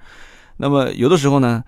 [0.55, 1.61] 那么有的时候呢，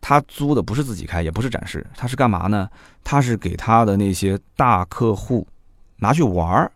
[0.00, 2.68] 他租的不是自己开，也不是展示，他是干嘛呢？
[3.04, 5.46] 他是给他的那些大客户
[5.98, 6.72] 拿去玩儿。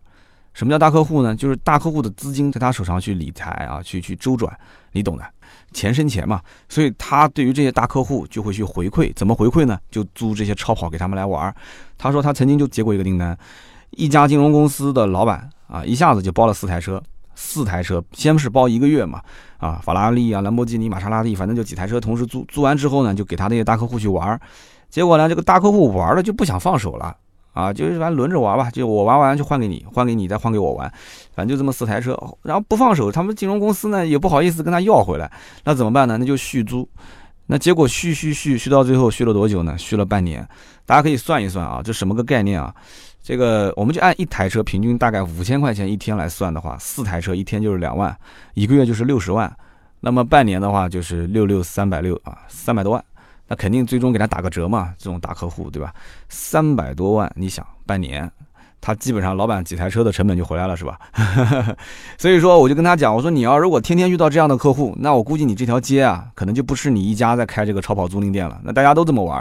[0.55, 1.35] 什么叫大客户呢？
[1.35, 4.53] 就是大客户的资金在他手上去理财啊，去去周转，
[4.93, 5.25] 你懂的，
[5.73, 6.41] 钱生钱嘛。
[6.69, 9.79] 所以他对于这些大客户就会去回馈，怎么回馈呢？
[9.91, 11.55] 就租这些超跑给他们来玩。
[11.97, 13.37] 他说他曾经就接过一个订单，
[13.91, 17.03] 一家金融公司的老板啊，一下子就包了四台车，
[17.35, 19.23] 四台车，先是包一个月嘛，
[19.57, 24.39] 啊，法拉利啊、兰博基尼、玛莎拉蒂，反正就几台车同时租，租完之后呢，就给他那些大客户去玩。
[24.91, 27.17] 结果呢，这个大客户玩了就不想放手了。
[27.53, 30.91] 啊，就是反正轮着玩吧，就我玩完就换给你，换给你再换给我玩，
[31.35, 35.31] 反正就这么四台车，然后不放手，他们金融公司呢也不好意思跟他要回来，
[35.65, 36.17] 那怎么办呢？
[36.17, 36.89] 那就续租，
[37.47, 39.77] 那结果续续续续到最后续了多久呢？
[39.77, 40.49] 续了半年，
[40.87, 42.75] 大家可以算一算啊，这什么个概念啊？
[43.23, 48.17] 这个我们就按一台车平均大概五千块钱一天来算的话，四台车一天就是两万，
[48.55, 49.55] 一个月就是六十万，
[50.01, 53.05] 那么半年的话就是六六三百六啊，三百多万。
[53.53, 55.93] 那肯定最终给他打个折嘛，这种大客户对吧？
[56.31, 58.31] 三百多万，你想半年，
[58.81, 60.99] 他基本上老板几台车的成本就回来了是吧？
[62.17, 68.59] 所以说我就跟他讲，我说你要如果天天遇到这样的客户，那我估计你这条街啊，可能就不是你一家在开这个超跑租赁店了。
[68.65, 69.37] 那大家都这么玩，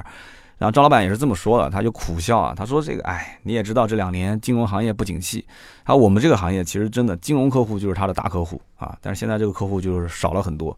[0.58, 5.46] 然后张老板也是这么说的，他就苦笑啊，他说这个哎，你也知道这两年金融行业不景气，
[5.86, 10.78] 他说我们这个行业其实真的金融客户就是他的大客户啊，但是现在这个客户就是少了很多。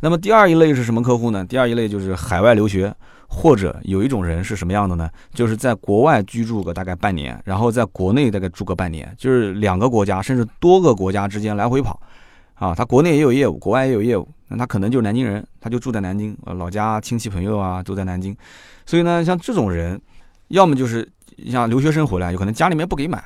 [0.00, 1.44] 那么第二一类是什么客户呢？
[1.44, 2.94] 第二一类就是海外留学，
[3.28, 5.08] 或者有一种人是什么样的呢？
[5.34, 12.00] 就是在国外居住个大概半年，然后在国内大概住个半年，就是两个国家甚至多个国家之间来回跑，
[12.54, 18.34] 啊，他国内也有业务，国外也有业务，那他可能就是南京人，他就住在南京，呃，老家亲戚朋友啊都在南京，
[18.86, 20.00] 所以呢，像这种人，
[20.48, 21.06] 要么就是
[21.46, 23.22] 像留学生回来，有可能家里面不给买。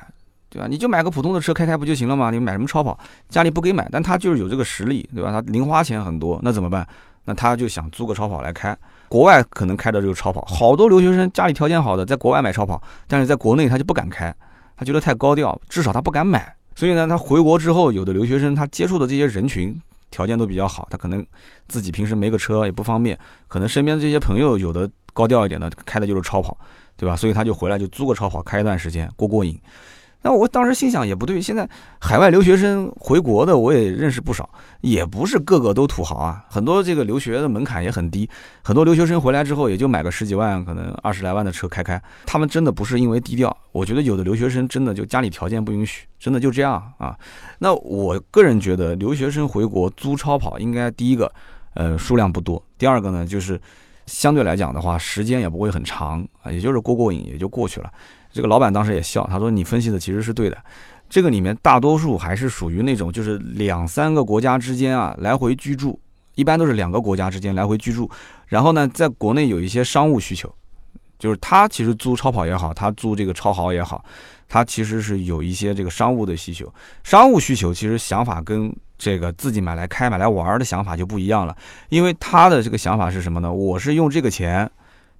[0.55, 0.67] 对吧？
[0.69, 2.31] 你就买个普通的车开开不就行了吗？
[2.31, 2.97] 你买什么超跑？
[3.27, 5.29] 家里不给买，但他就是有这个实力，对吧？
[5.29, 6.87] 他零花钱很多，那怎么办？
[7.25, 8.73] 那他就想租个超跑来开。
[9.09, 14.33] 国外可能开的这个超跑，好多留学生家里条件好的，在国外买超跑，但是在国内他就不敢开，
[14.77, 16.55] 他觉得太高调，至少他不敢买。
[16.73, 19.77] 所以呢，他回国之后，有的留学生他接触的这些人群
[20.09, 21.25] 条件都比较好，他可能
[21.67, 26.57] 自己平时没个车也不方便，可能身边这些朋友有的高调一点的，开的就是超跑，
[26.95, 27.15] 对吧？
[27.15, 29.59] 所以他就回来就租个超跑开一段时间过过瘾。
[30.25, 31.69] 那我当时心想也不对，现在
[32.01, 34.49] 海外留学生回国的我也认识不少，
[34.81, 38.27] 也不是个个都土豪啊，很多这个留学的门槛也很低，
[38.63, 47.15] 很多留学生回来之后也就买个十几万，可能二十来万的车开开，他们真的不是因为低调，我觉得有的留学生真的就家里条件不允许，真的就这样啊。
[47.59, 51.31] 那我个人觉得留学生回国租超跑，应该第一个，
[51.75, 53.61] 呃，数量不多，第二个呢，就是
[54.07, 57.93] 相对来讲的话，时间也不会很长啊，也就是过过瘾也就过去了。
[58.35, 60.57] 这个老板当时也笑，他说：“你分析的其实是对的，
[61.09, 65.97] 这个里面大多数还是属于那种就是两三个国家之间啊来回居住，
[66.35, 68.11] 一般都是两个国家之间来回居住，
[68.47, 70.53] 然后呢，在国内有一些商务需求，
[71.17, 74.03] 就是他其实租超跑也好，他租这个超豪也好，
[74.49, 76.69] 他其实是有一些这个商务的需求，
[77.05, 81.55] 商务需求其实想法跟这个自己买来开买来玩的想法就不一样了，
[81.87, 83.49] 因为他的这个想法是什么呢？
[83.49, 84.69] 我是用这个钱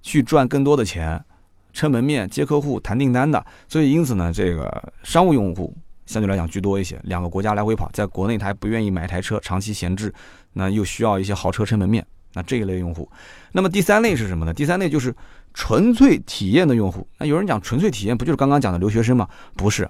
[0.02, 1.18] 去赚更多的钱。”
[1.76, 6.98] 撑门面、接客户、谈订单的，所以因此呢，这个商务用户相对来讲居多一些。
[7.04, 10.10] 两个国家来回跑，在国内他还不愿意买台车长期闲置，
[10.54, 13.06] 那又需要一些豪车撑门面，那这一类用户。
[13.52, 14.54] 那么第三类是什么呢？
[14.54, 15.14] 第三类就是
[15.52, 17.06] 纯粹体验的用户。
[17.18, 19.28] 那有人讲纯粹体验不就是刚刚讲的留学生吗？
[19.54, 19.86] 不是，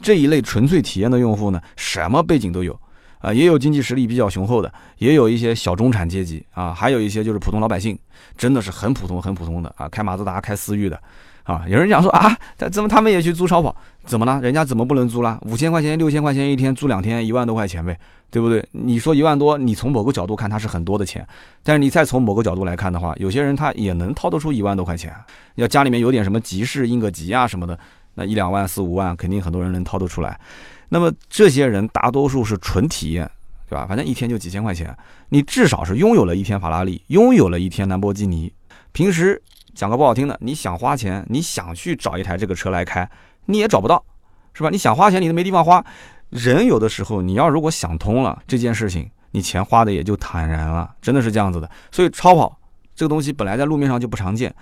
[0.00, 2.80] 这一类纯粹体验的用户呢，什么背景都有。
[3.20, 7.96] 啊，也有经济实力比较雄厚的，也有一些小中产阶级啊，还有一些就是普通老百姓，
[8.36, 11.00] 真的是很普通很普通的啊，开马自达、开思域的，
[11.44, 13.76] 啊，有人讲说啊，他怎么他们也去租超跑？
[14.06, 14.40] 怎么了？
[14.40, 15.38] 人家怎么不能租了？
[15.42, 17.98] 五千块钱、六千块钱一天租两天，一万多块钱呗，
[18.30, 18.66] 对不对？
[18.72, 21.24] 你说一万多，你从某个角度看它是很多的钱，
[21.62, 25.14] 但是你再从某个角度来看的话，有些人他也能掏得出一万多块钱，
[25.56, 27.78] 要家里面有点什么急事应个急啊什么的，
[28.14, 30.40] 那一两万、四五万，肯定很多人能掏得出来。
[30.90, 33.30] 那么这些人大多数是纯体验，
[33.68, 33.86] 对吧？
[33.86, 34.94] 反正一天就几千块钱，
[35.28, 38.52] 你至少是拥有了一天法拉利，拥有了一天兰博基尼。
[38.92, 39.40] 平时
[39.72, 43.08] 讲个不好听的，你想花钱，你想去找一台这个车来开，
[43.46, 44.04] 你也找不到，
[44.52, 44.68] 是吧？
[44.68, 45.82] 你想花钱，你都没地方花。
[46.28, 51.70] 人有的时候，你要如果想通了这件事情，你钱花的也就坦然了，真的是这样子的。
[51.92, 52.58] 所以超跑
[52.96, 54.52] 这个东西本来在路面上就不常见。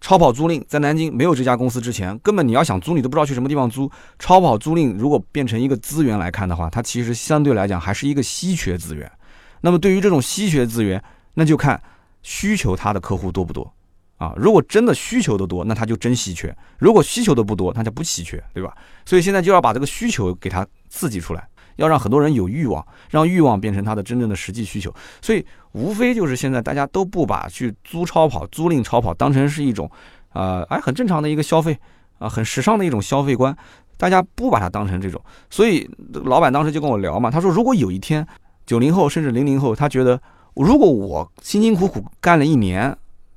[0.00, 3.90] 超跑租赁在南京没有这家公司之前，根本你要想租，你都不知道去什么地方租。
[4.18, 9.10] 超跑租赁如果变成一个资源来看的话，它其实相对来讲还是一个稀缺资源。
[9.60, 11.02] 那么对于这种稀缺资源，
[11.34, 11.82] 那就看
[12.22, 13.72] 需求它的客户多不多
[14.18, 14.32] 啊。
[14.36, 18.72] 如果真的需求的多，那它就真稀缺；如果需求的不多，它就不稀缺，对吧？
[19.04, 24.94] 所以现在就要把这个需求给它刺激出来，要让很多人有欲望，让欲望变成他的真正的实际需求。
[25.20, 29.90] 所以无非就是现在大家都不把去租超跑、租赁超跑当成是一种，
[30.34, 31.78] 呃，哎，很正常的一个消费
[32.18, 33.56] 啊，很时尚的一种消费观。
[33.96, 38.24] 大家不把它当成这种，所以老板当时就跟我聊嘛，他说如果有一天
[38.64, 40.20] 九零后甚至零零后，他觉得
[40.54, 42.96] 如果我辛辛苦苦干了一年，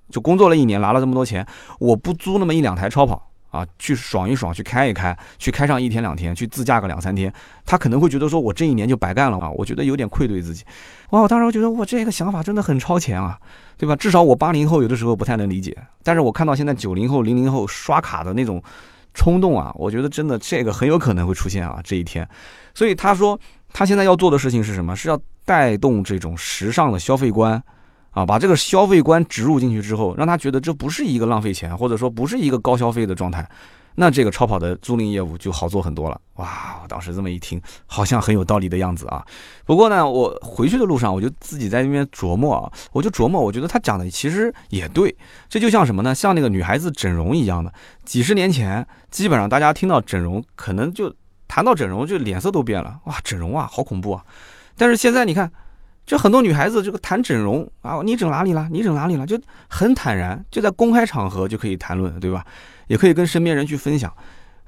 [0.09, 1.43] 就工作了一年拿了这么多钱，
[1.79, 7.31] 我不租那么一两台超跑啊，去爽一爽，去开一开，去开上一天两天，去自驾个两三天，
[7.65, 10.63] 他可能会觉得说我这一年就白干了啊，我觉得有点愧对自己。
[11.11, 13.37] 哇，我当时我觉得我这个想法真的很超前啊，
[13.77, 13.95] 对吧？
[13.95, 18.59] 至少我八零后有的时候不太能理解，但是我看到现在九零后零零后刷卡的那种。
[19.13, 22.25] 冲动啊，我觉得真的这个很有可能会出现啊这一天，
[22.73, 23.37] 所以他说
[23.73, 24.95] 他现在要做的事情是什么？
[24.95, 27.61] 是要带动这种时尚的消费观，
[28.11, 33.47] 啊，把这个消费观植入进去之后，让他觉得这不是一个浪费钱，或者说不是一个高消费的状态。
[33.95, 36.19] 那这个超跑的租赁业务就好做很多了。
[36.35, 39.21] 哇，我当时这么一听，好像很有道理的样子啊。
[39.65, 45.13] 不过呢，我回去的路上，我就自己在那边琢磨啊，我就琢磨，我觉得他讲的其实也对。
[45.49, 46.15] 这就像什么呢？
[46.15, 47.71] 像那个女孩子整容一样的。
[48.05, 51.13] 几十年前，基本上大家听到整容，可能就
[51.49, 52.97] 谈到整容，就脸色都变了。
[53.03, 54.23] 哇，整容啊，好恐怖啊！
[54.77, 55.51] 但是现在你看，
[56.11, 58.67] 就很多女孩子这个谈整容啊，你整哪里了？
[58.69, 59.25] 你整哪里了？
[59.25, 62.45] 就很坦然，就在公开场合就可以谈论，对吧？
[62.87, 64.13] 也可以跟身边人去分享，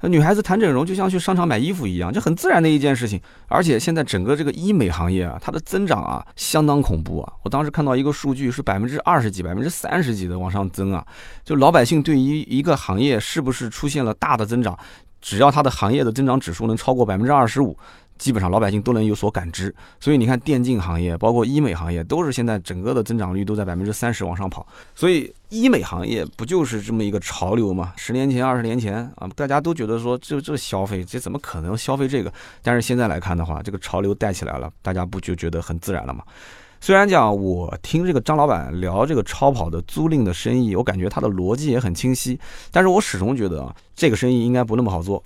[0.00, 3.20] 女孩子谈整容就像去商场买衣服一样，就很自然的一件事情。
[3.48, 7.30] 而且现在整个这个医美行业啊，它的增长啊相当恐怖啊！
[7.42, 11.06] 我当时看到一个数据是百分之二十几、百分之三十几的往上增啊，
[11.44, 14.74] 就老百姓对于一个行业是不是出现了大的增长，
[15.20, 17.76] 只要它的行业的增长指数能超过百分之二十五。
[18.18, 24.66] 基本上老百姓都能有所感知，所以你看电竞行业，包括医美行业，都是现在整个的增长率都在百分之三十往上跑。
[24.94, 27.92] 所以医美行业不就是这么一个潮流吗？
[27.96, 32.32] 十年前、二十年前啊，大家都觉得说这这消费，这怎么可能消费这个？
[32.62, 36.22] 但是现在来看的话，这个潮流带起来了，大家不就觉得很自然了吗？
[36.80, 42.38] 虽然讲我听这个张老板聊这个超跑的租赁的生意，我感觉他的逻辑也很清晰，
[42.70, 45.22] 但是我始终觉得啊，这个生意应该不那么好做。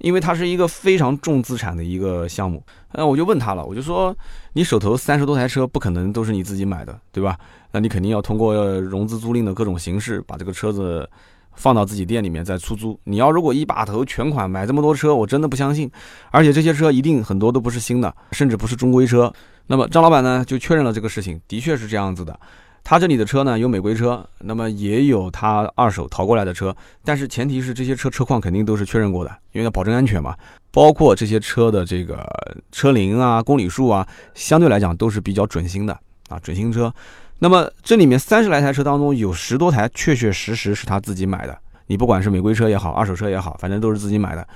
[0.00, 4.14] 因为它是一个非常重资产的一个项目，那我就问他了，我就说，
[4.54, 7.38] 你手头三十多台车，不可能都是你自己买的，对吧？
[7.72, 11.08] 那你肯定要通过融资租赁的各种形式，把这个车子
[11.54, 12.98] 放到自己店里面再出租。
[13.04, 15.90] 你要如果一把头全款买这么多车，我真的不相信。
[16.30, 19.32] 而且这些车一定很多都不是新的，甚至不是中规车。
[19.66, 22.40] 那么张老板呢，就确认了这个事情，的确是这样子的。
[22.82, 30.34] 他这里的车呢，有美规车，那么也有他二手淘过来的车，但是前提是这些车车况肯定都是确认过的，因为要保证安全嘛。
[30.72, 32.24] 包括这些车的这个
[32.70, 35.92] 车龄啊、公里数啊，相对来讲都是比较准新的
[36.28, 36.92] 啊，准新车。
[37.40, 44.46] 那么这里面三十来台车当中，有十多台确确实实是他自己买的，你不管是美规车也好，二手车也好，反正都是自己买的。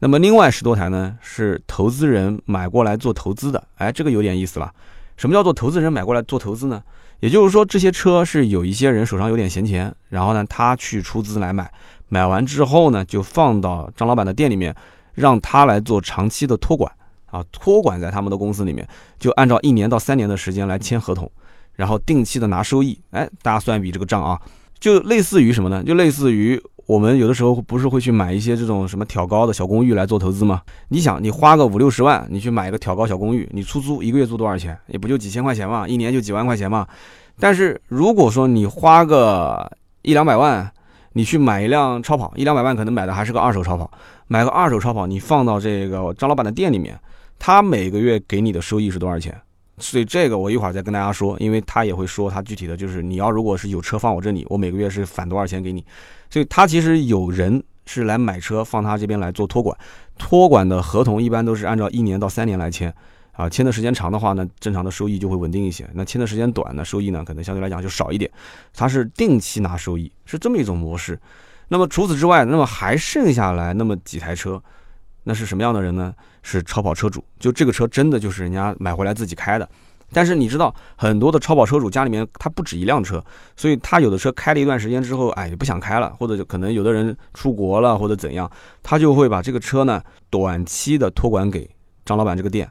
[0.00, 3.62] 那么另外十多台呢，是投资人买过来做投资的。
[3.76, 4.70] 哎，这个有点意思了。
[5.16, 6.82] 什么叫做投资人买过来做投资呢？
[7.22, 11.70] 也就是说，这些车是有一些人手上有点闲钱，然后呢，他去出资来买，
[12.08, 14.74] 买完之后呢，就放到张老板的店里面，
[15.14, 16.92] 让他来做长期的托管
[17.26, 18.84] 啊，托管在他们的公司里面，
[19.20, 21.30] 就按照一年到三年的时间来签合同，
[21.74, 22.98] 然后定期的拿收益。
[23.12, 24.36] 哎，大家算一笔这个账啊，
[24.80, 25.80] 就类似于什么呢？
[25.84, 26.60] 就类似于
[26.92, 30.60] 我们有的时候不是会去买一些这种什么挑高的小公寓来做投资吗？
[30.88, 34.78] 你想，你花个五六十万，你去买一个挑高小公寓，你出租一个月租多少钱？
[34.88, 36.86] 也不就几千块钱嘛，一年就几万块钱嘛。
[37.40, 40.70] 但是如果说你花个一两百万，
[41.14, 43.90] 你去买一辆超跑，一两百万可能买的还是个二手超跑，
[44.26, 46.94] 买个二手超跑，你放到这个张老板的店里面，
[47.38, 49.34] 他每个月给你的收益是多少钱？
[49.78, 55.84] 所以这个我一会儿再跟大家说，因为他也会说他具体的就是你要如果是有车放我这里，我每个月是返多少钱给你。
[56.30, 59.76] 所以他其实有人是来买车放他这边来做托管，
[60.18, 62.94] 托管的合同一般都是按照一年到三年来签。
[63.32, 65.88] 啊，签的时间长的话呢，正常的收益就会稳定一些。
[65.94, 68.30] 那签的时间短呢，收益呢可能相对来讲就少一点。
[68.74, 71.18] 他是定期拿收益，是这么一种模式。
[71.68, 74.62] 那么除此之外，那么还剩下来那么几台车，
[75.22, 76.14] 那是什么样的人呢？
[76.42, 77.24] 是超跑车主。
[77.38, 79.68] 就这个车真的就是人家买回来自己开的。
[80.14, 83.24] 但是你知道，很多的超跑车主家里面他不止一辆车，
[83.56, 88.50] 所以他有的车开了一段时间之后，哎，不想开了，或者就可能有的人出国了或者怎样，
[88.82, 91.68] 他就会把这个车呢短期的托管给
[92.04, 92.70] 张老板这个店。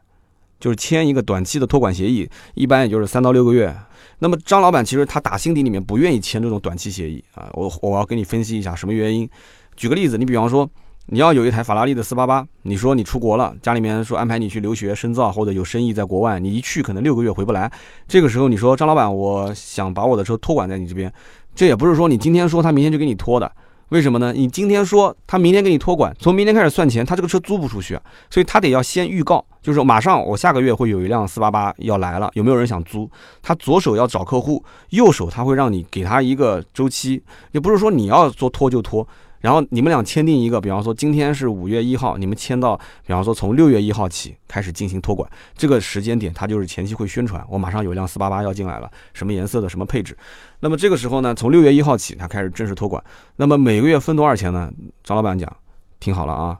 [0.59, 3.75] 就是签一个短期的托管协议，一般也就是三到六个月。
[4.19, 7.49] 那么张老板其实他打心底里面不愿意签这种短期协议啊。
[7.53, 9.27] 我我要给你分析一下什么原因。
[9.75, 10.69] 举个例子，你比方说
[11.13, 17.69] 你要有一台法拉利的四八八，你说你出国了，家里面说安排你去留学深造或者有生意在国外，你一去可能六个月回不来。
[18.07, 21.11] 这个时候你说张老板，我想把我的车托管在你这边，
[21.53, 23.51] 这也不是说你今天说他明天就给你拖的。
[23.89, 24.31] 为什么呢？
[24.31, 33.11] 你今天说他明天给你托管，从明天开始算钱，他这个车租不出去，所以他得要先预告，就是马上我下个月会有一辆四八八要来了，有没有人想租？
[33.41, 37.21] 他左手要找客户，右手他会让你给他一个周期，
[37.51, 39.05] 也不是说你要说拖就拖。
[39.41, 50.15] 然后你们俩签订一个，比方说今天是五月一号，你们签到，比方说从六月一号起开始进行托管，这个时间点他就是前期会宣传，我马上有一辆四八八要进来了，什么颜色的，什么配置。
[50.59, 53.03] 那么这个时候呢，从六月一号起他开始正式托管。
[53.35, 54.71] 那么每个月分多少钱呢？
[55.03, 55.51] 张老板讲，
[55.99, 56.55] 听好了啊，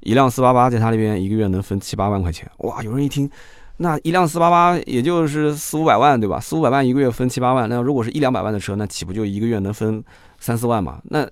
[0.00, 2.46] 一辆四八八在他那边一个月能分七八万块钱。
[2.58, 3.30] 哇，有人一听，
[3.78, 6.38] 那一辆四八八也就是四五百万对吧？
[6.38, 10.04] 四五百万一个月分七八万，那如果是一两百万的车，那岂不就一个月能分
[10.38, 11.00] 三四万嘛？
[11.04, 11.26] 那。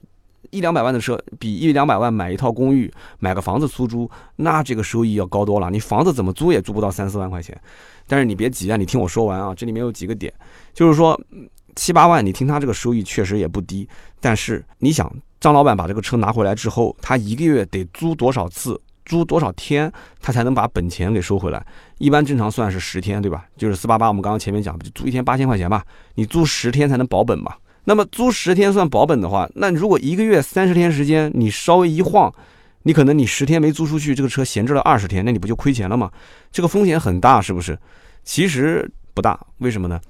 [0.54, 2.88] 一两百万的车比一两百万买一套公寓、
[3.18, 5.68] 买个房子出租，那这个收益要高多了。
[5.68, 7.60] 你房子怎么租也租不到三四万块钱。
[8.06, 10.32] 但是你别急啊，你听我说完啊，这里面有几个点，
[10.72, 11.20] 就是说
[11.74, 13.88] 七八万，你听他这个收益确实也不低。
[14.20, 19.90] 但是你想，张老板把这个车拿回来之后，他一个月得租多少次、租多少天，
[20.20, 21.66] 他才能把本钱给收回来？
[21.98, 23.44] 一般正常算是十天，对吧？
[23.56, 27.54] 就是四八八，我们刚刚前面讲，就租一天八千块钱吧，你租十天才能保本嘛。
[27.84, 32.32] 那么租十天算保本的话，那如果一个月三十天时间，你稍微一晃，
[32.84, 36.10] 你可能你十天没租出去，这个车闲置了二十天，那你不就亏钱了吗？
[36.50, 37.78] 这个风险很大，是不是？
[38.24, 40.00] 其实不大，为什么呢？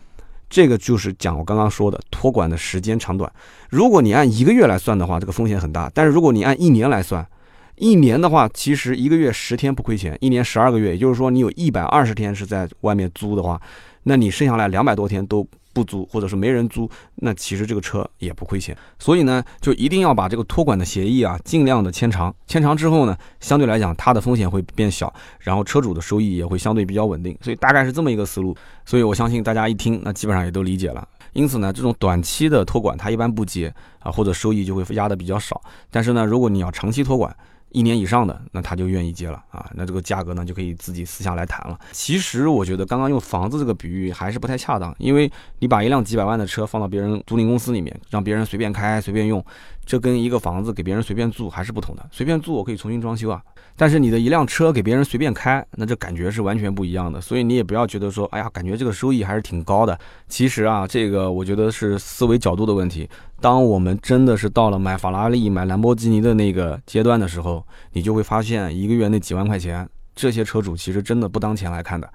[0.49, 3.33] 这个就是讲我刚刚说的托管的时间长短。
[3.71, 7.27] 如果你按一个月来算的话，这个风险很大；但是如果你按一年来算，
[7.75, 13.61] 一年的话，其实一个月十天不亏钱，一年十二个月，也就是说你有一百二十天是在外面租的话，
[14.05, 15.45] 那你剩下来两百多天都。
[15.75, 18.75] 不租，或者是没人租，那其实这个车也不亏钱。
[18.99, 22.35] 所以呢，就一定要把这个托管的协议啊，尽量的签长。
[22.47, 27.37] 签长之后呢，相对来讲，它的风险会变小，然后车主的收益也会相对比较稳定。
[27.43, 28.57] 所以大概是这么一个思路。
[28.87, 31.07] 所以我相信大家一听，那基本上也都理解了。
[31.33, 35.61] 因此呢，这种短期的托管，它一般不接啊，或者收益就会压的比较少。
[35.91, 37.35] 但是呢，如果你要长期托管，
[37.75, 41.77] 一年以上的，那他就愿意接了啊，那这个价格呢就可以自己私下来谈了。
[41.91, 49.45] 其实我觉得刚刚用房子这个比喻还是不太恰当，因为你把一辆几百万的车放到别人租赁公司里面，让别人随便开随便用，
[49.85, 52.09] 这跟一个房子给别人随便住还是不同的。
[52.11, 53.43] 随便住我可以重新装修啊。
[53.77, 57.21] 但是你的一辆车给别人随便开，那这感觉是完全不一样的。
[57.21, 59.99] 所以你也不要觉得说，哎呀，感觉这个收益还是挺高的。
[60.29, 63.09] 其实啊，这个我觉得是思维角度的问题。
[63.41, 72.09] 当我们真的是到了买法拉利、买兰博基尼的那个阶段的时候，你就会发现，一个月那几万块钱，这些车主其实真的不当钱来看的，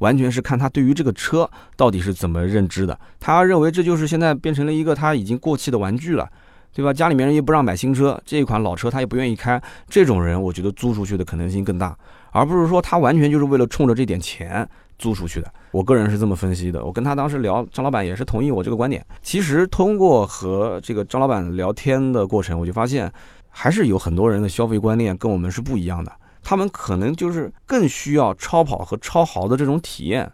[0.00, 2.96] 完全是看他对于这个车到底是怎么认知的。
[3.18, 6.28] 他认为这就是现在变成了一个他已经过气的玩具了。
[6.76, 6.92] 对吧？
[6.92, 9.58] 家里面人又不让买新车，这一款老车他也不愿意开。
[9.88, 11.96] 这种人，我觉得租出去的可能性更大，
[12.32, 15.50] 而不是说他完全就是为了冲着这点钱租出去的。
[15.70, 16.84] 我个人是这么分析的。
[16.84, 19.02] 我跟他当时聊，张老板也是同意我这个观点。
[19.22, 23.10] 其实通过和这个张老板聊天的过程，我就发现，
[23.48, 26.12] 还是有很多人的消费观念跟我们是不一样的。
[26.42, 30.30] 他们可能就是更需要超跑和超豪的这种体验。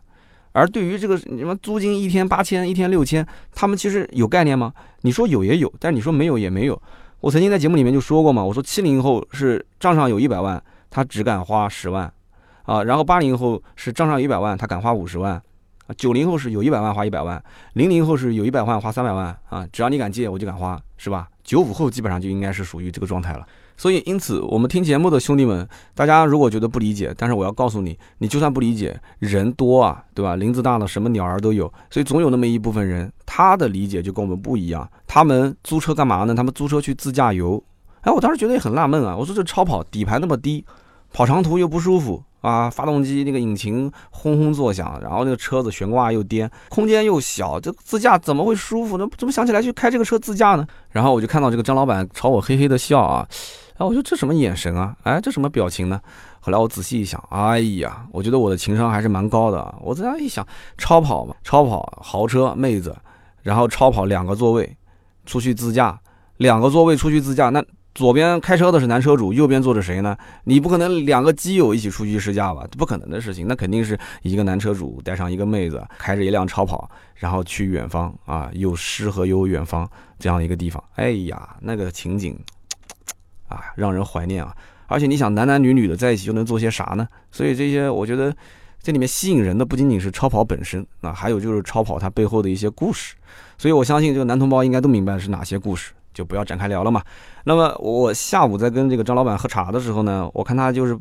[0.52, 4.72] 而对于这个什么租金一天八千，一天六千，他们其实有概念吗？
[5.00, 6.80] 你说有也有，但你说没有也没有。
[7.20, 12.12] 我曾经在节目里面就说过嘛，我说七零后是账上有一百万，他只敢花十万，
[12.64, 15.34] 啊，然后八零后是账上有一百万，他敢花五十万，
[15.86, 17.42] 啊，九零后是有一百万花一百万，
[17.74, 21.28] 零零后是有一百万花三百万，啊，只要你敢借，我就敢花，是吧？
[21.44, 23.46] 九五后基本上就应该是属于这个状态了。
[23.76, 30.36] 所以，因此，我们听节目的兄弟们，大家如果觉得不理解，但是我要告诉你，你就算不理解，人多啊，对吧？
[30.36, 34.88] 林子大了，什么鸟儿都有，所以总有那么一部分人，他的理解就跟我们不一样。
[35.06, 36.34] 他们租车干嘛呢？
[36.34, 37.62] 他们租车去自驾游。
[38.02, 40.64] 哎，我当时觉得也很纳闷啊，我说这超跑底盘那么低，
[41.12, 49.08] 跑长途又不舒服啊，发动机那个引擎轰轰作响，然后那个车子悬挂又颠，空间又小，这自驾怎么会舒服呢？
[49.16, 50.66] 怎么想起来去开这个车自驾呢？
[50.90, 53.26] 然后我就看到这个张老板朝我嘿嘿的笑啊。
[53.82, 54.96] 哎，我说这什么眼神啊？
[55.02, 56.00] 哎，这什么表情呢？
[56.38, 59.74] 后来我仔细一想，哎呀，我觉得我的情商还是蛮高的。
[59.80, 60.46] 我这样一想，
[60.78, 62.96] 超跑嘛，超跑豪车妹子，
[63.42, 64.76] 然后超跑两个座位，
[65.26, 65.98] 出去自驾，
[66.36, 67.60] 两个座位出去自驾，那
[67.92, 70.16] 左边开车的是男车主，右边坐着谁呢？
[70.44, 72.64] 你不可能两个基友一起出去试驾吧？
[72.78, 79.90] 不可能的事情，那肯定是一个男车主带上一个妹子，开着一辆超跑，然后去远方啊，有诗和有远方
[80.20, 80.80] 这样一个地方。
[80.94, 82.38] 哎呀，那个情景。
[83.52, 84.54] 啊，让人怀念啊！
[84.86, 87.06] 而且你想，男男女女的在一起又能做些啥呢？
[87.30, 88.34] 所以这些，我觉得
[88.82, 93.14] 这里面吸引人的不仅仅是超跑本身啊，还有就是超跑它背后的一些故事。
[93.58, 97.02] 所以我相信这个男同胞应该都明白是哪些故事，就不要展开聊了嘛。
[97.44, 100.98] 那么我下午在跟这个张老板喝茶的时候呢，我看他就是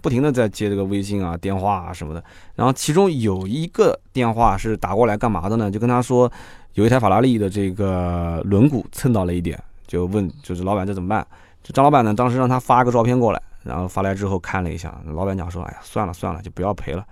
[0.00, 2.22] 不停的在接这个微信啊、电话啊什么的。
[2.54, 5.70] 然后其中有一个电话是打过来干嘛的呢？
[5.70, 6.30] 就跟他说。
[6.74, 11.26] 有一台法拉利的这个轮毂蹭到了一点，就问就是老板这怎么办？
[11.72, 17.04] 张老板呢，当时让他发个照片过来，然后发来之后看了一下，老板讲说，哎呀，算了算了，就不要赔了。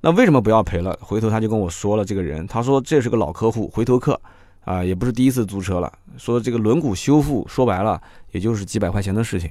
[0.00, 0.98] 那为什么不要赔了？
[1.00, 4.20] 回头他就跟我说了，这个人他说这是个老客户，回头客
[4.64, 5.92] 啊，也不是第一次租车了。
[6.18, 8.00] 说这个轮毂修复，说白了
[8.32, 9.48] 也就是几百块钱的事情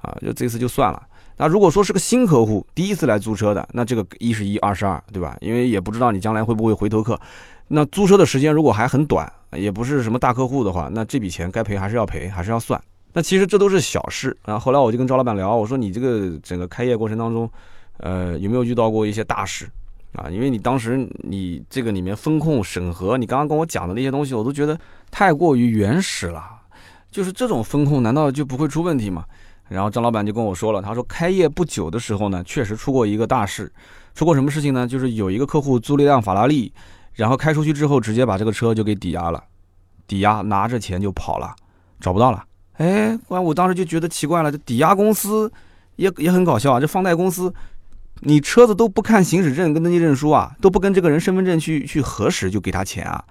[0.00, 1.02] 啊，就这次就算了。
[1.36, 5.36] 那如果说是个新客户，第一次来租车的，那这个一是一，二是二，对吧？
[5.40, 7.18] 因为也不知道你将来会不会回头客。
[7.66, 12.80] 那租车的时间如果还很短，也不是什么大客户的话，那这笔钱该赔还是要赔，还是要算。
[13.12, 14.58] 那其实这都是小事啊。
[14.58, 17.50] 后来我就跟赵老板聊，我说你这个整个开业过程当中，
[17.98, 19.68] 呃，有没有遇到过一些大事
[20.14, 20.28] 啊？
[20.30, 24.78] 因为你当时你这个里面风控审核，你刚刚跟我讲的那些东西，我都觉得
[25.10, 26.42] 太过于原始了。
[27.10, 29.24] 就是这种风控，难道就不会出问题吗？
[29.68, 33.72] 然后张老板就跟我说了，他说开业不久的时候呢，确实出过一个大事，
[34.14, 34.86] 出过什么事情呢？
[34.86, 36.72] 就是有一个客户租了一辆法拉利，
[37.14, 39.42] 然后开出去之后，直接把这个车就给抵押了，
[40.06, 41.54] 抵押拿着钱就跑了，
[41.98, 42.44] 找不到了。
[42.78, 45.52] 哎，关我当时就觉得奇怪了，这抵押公司
[45.96, 47.52] 也也很搞笑啊，这放贷公司，
[48.20, 53.22] 你车子都不看行驶证跟登记证书啊，都不跟这个人身份证去去核实就给他钱啊？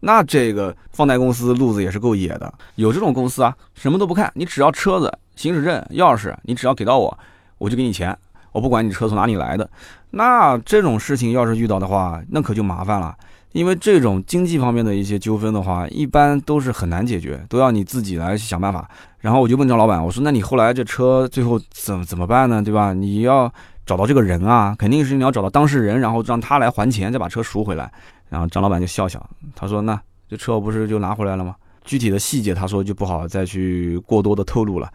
[0.00, 5.10] 那这个放贷公司路子也是够野的，有这种公司啊，什么都不看，你只要车子。
[5.36, 7.18] 行驶证、钥匙，你只要给到我，
[7.58, 8.16] 我就给你钱，
[8.52, 9.68] 我不管你车从哪里来的。
[10.12, 13.14] 那这种事情要是遇到的话，那可就麻烦了。
[13.52, 18.88] 因为这种经济方面的一些纠纷的话，一般都是很难解决，都要你自己来想办法。
[19.20, 22.62] 然后我就问张老板，我说：“那你后来这车最后怎怎么办呢？
[22.62, 22.92] 对吧？
[22.92, 23.50] 你要
[23.84, 27.90] 找到这个人啊，肯定是你要找到当事人，然后让他来还钱，再把车赎回来。”
[28.28, 29.24] 然后张老板就笑笑，
[29.54, 31.56] 他说：“那这车不是就拿回来了吗？
[31.84, 34.90] 具体的细节，他说就不好再去过多的透露了。”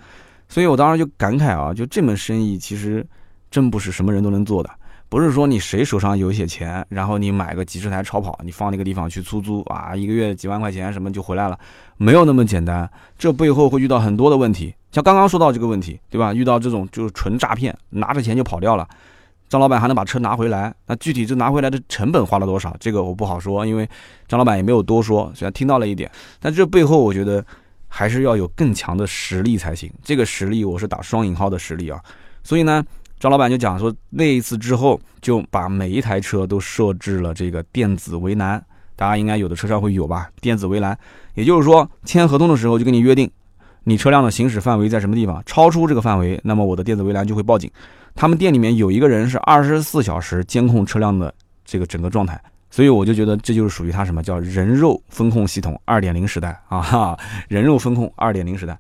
[0.47, 3.05] 所以我当时就感慨啊，就这门生意其实
[3.49, 4.69] 真不是什么人都能做的，
[5.11, 11.59] 不是说你谁手上有一些钱，然后你买个几十台超跑，你放那个地方去出租啊，一个月几万块钱什么就回来了，
[11.97, 14.73] 没有那么简单，这背后会遇到很多的问题。
[14.89, 16.33] 像刚刚说到这个问题，对吧？
[16.33, 18.87] 遇到这种就是纯诈骗，拿着钱就跑掉了，
[19.49, 23.85] 张老板还能把车拿回来，那具体这拿回来的成本花了多少，这个我不好说，因为
[24.29, 26.09] 张老板也没有多说，虽然听到了一点，
[26.39, 27.45] 但这背后我觉得。
[27.93, 29.91] 还是要有更强的实力才行。
[30.01, 31.99] 这个实力我是打双引号的实力啊。
[32.41, 32.81] 所以呢，
[33.21, 38.59] 张老板就讲说，那一次之后就把每一台车都设置了这个电子围栏。
[38.95, 40.27] 大家应该有的车上会有吧？
[40.41, 40.97] 电子围栏，
[41.35, 43.29] 也就是说签合同的时候就跟你约定，
[43.83, 47.69] 你车辆的行驶范围在什么地方，超出这个范围，那么我的电子围栏就会报警。
[48.15, 51.31] 他们店里面有一个人是二十四小时监控车辆的
[51.63, 52.41] 这个整个状态。
[52.71, 57.15] 所以我就觉得这就是属于它什么叫人肉风控系统二点零时代啊，
[57.49, 58.79] 人肉风控二点零时代。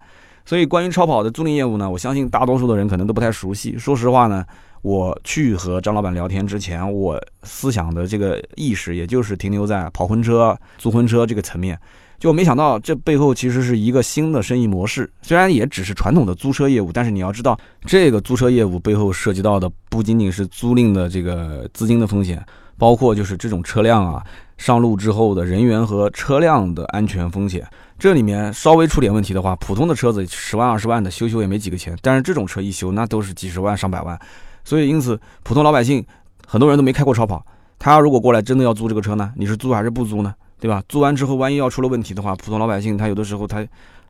[0.51, 3.77] 所以关于超跑的租赁业务呢，我相信大多数的人可能都不太熟悉。
[3.77, 4.45] 说实话呢，
[4.81, 11.79] 我去和张老板聊天之前，我思想的这个意识也就是停留在跑婚车、租婚车这个层面，
[12.19, 15.09] 就没想到这背后其实是一个新的生意模式。
[15.21, 22.45] 虽然也只是传统的租车业务，但是你要知道，这个租车业务背后涉及到的不仅仅是租赁的这个资金的风险。
[22.77, 24.23] 包括就是这种车辆啊，
[24.57, 27.63] 上路之后的人员和车辆的安全风险，
[28.01, 34.19] 这里面稍微出点问题的话，普通的车子十万二十万的修修也没几个钱，但是这种车一修那都是几十万上百万，
[34.63, 36.03] 所以因此普通老百姓
[36.47, 37.45] 很多人都没开过超跑，
[37.77, 40.33] 他如果过来真的要租这个车呢，你是租还是不租呢？
[40.59, 40.81] 对吧？
[40.89, 43.63] 租完之后万一要出了问题的话，普通老百姓他有的时候他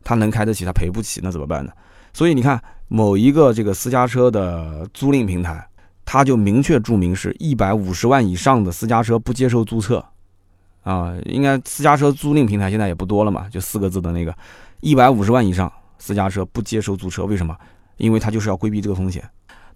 [0.05, 1.73] 他能开得起，他赔不起，那怎么办呢？
[2.13, 5.67] 所以你看某一个这个私家车的租赁平台。
[6.03, 10.03] 他就明确注明是一百五十万以上的私家车不接受注册，
[10.83, 14.35] 啊，应该私家车租赁平台现在也不多了嘛，就四个字的那个，
[14.79, 17.55] 一百五十万以上私家车不接受租车，为什么？
[17.97, 19.23] 因为它就是要规避这个风险。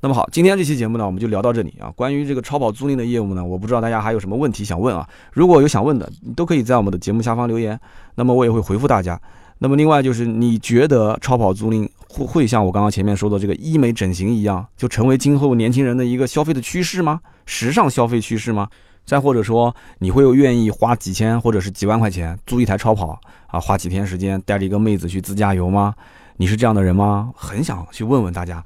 [0.01, 1.89] 那么好，今天这期节目呢，我们就聊到这里啊。
[1.95, 5.08] 关于这个超跑租赁的业务呢，我不知道大家还有什么问题想问啊？
[5.32, 7.80] 如果有想问的，你都可以在我们的节目下方留言，
[8.16, 9.20] 那么我也会回复大家。
[9.60, 17.22] 那么另外就是，你觉得超跑租赁会会像我刚刚前面说的这个医美整形一样，就成为今后年轻人的一个消费的趋势吗？
[17.45, 18.68] 时尚消费趋势吗？
[19.06, 25.93] 再或者说，你会有愿意花几千或者是几万块钱租一台超跑啊，花几天时间带着一个妹子去自驾游吗？
[26.38, 27.32] 你是这样的人吗？
[27.36, 28.64] 很想去问问大家。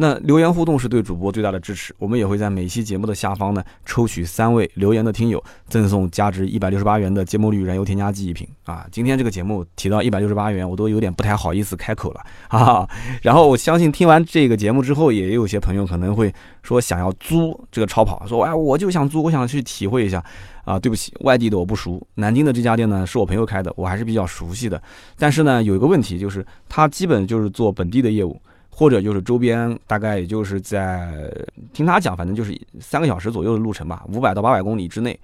[0.00, 8.86] 那留言互动是对主播最大的支持，我们也会在每期节目的下方呢抽取三位留言的听友，赠送价值一百六十八元的节末绿燃油添加剂一瓶啊！
[8.90, 12.88] 今天这个节目提到一百六十八元，我都有点不太好意思开口了哈啊。
[13.20, 16.32] 然后我相信听完这个节目之后，也有些朋友可能会
[16.62, 20.24] 说想要租这个超跑，说哎我就想租，我想去体会一下
[20.64, 20.78] 啊。
[20.78, 24.82] 对不起，外地的我不熟，南京的这家店呢是我朋友开的，我还是比较熟悉的。
[25.18, 28.40] 但是呢有一个问题就是，他基本就是做本地的业务。
[28.70, 31.30] 或者就是周边，大概也就是在
[31.72, 35.18] 听他讲，反正就是三个小时左右的路程吧，五百到八百公里之内，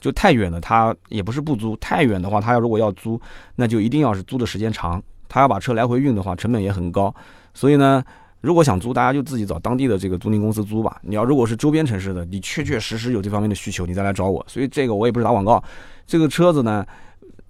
[0.00, 3.20] 就太远的他也不是不租，太远的话他要如果要租，
[3.56, 7.12] 那就一定要是租的时间长，他要把车来回运的话，成本也很高。
[7.52, 8.04] 所以呢，
[8.40, 11.00] 如果想租，大家就自己找当地的这个租赁公司租吧。
[11.02, 14.44] 你要如果是周边城市的，你确确实实有这方面的需求，你再来找我。
[14.46, 15.62] 所以这个我也不是打广告，
[16.06, 16.86] 这个车子呢。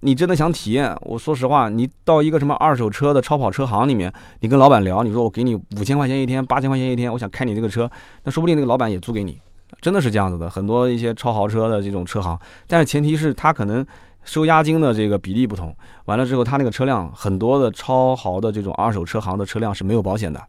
[0.03, 0.95] 你真的想体验？
[1.01, 7.89] 我说实话，你到一个什么二手车的超跑车行里面，你跟老板聊，你说我给你五千块钱一天，八千块钱一天，我想开你这个车，
[8.23, 9.39] 那说不定那个老板也租给你，
[9.79, 10.49] 真的是这样子的。
[10.49, 13.85] 很多一些超豪车的这种车行，但是前提是他可能
[14.23, 15.75] 收押金的这个比例不同，
[16.05, 20.41] 完了之后他那个车辆很多的超豪的这种二手车行的车辆是没有保险的，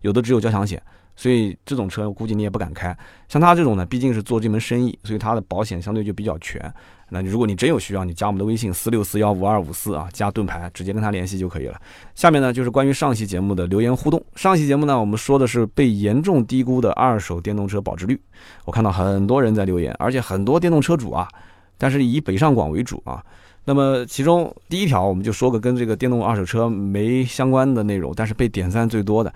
[0.00, 0.82] 有的只有交强险。
[1.20, 2.96] 所以这种车估计你也不敢开，
[3.28, 6.72] 像他这种呢，毕竟是做这门生意，所以他的保险相对就比较全。
[7.10, 11.78] 那如果你真有需要，你加我们的微信四六四幺五二五四啊，加盾牌，直接跟他联系就可以了。
[12.14, 14.24] 下面呢就是关于上期节目的留言互动。
[14.34, 18.18] 上期节目呢，我们说的是被严重低估的二手电动车保值率。
[18.64, 21.28] 我看到很多人在留言，而且很多电动车主啊，
[21.76, 23.22] 但是以北上广为主啊。
[23.66, 29.30] 那么其中第一条，我们就说个跟这个电动二手车没相关的内容，但是被点赞最多的。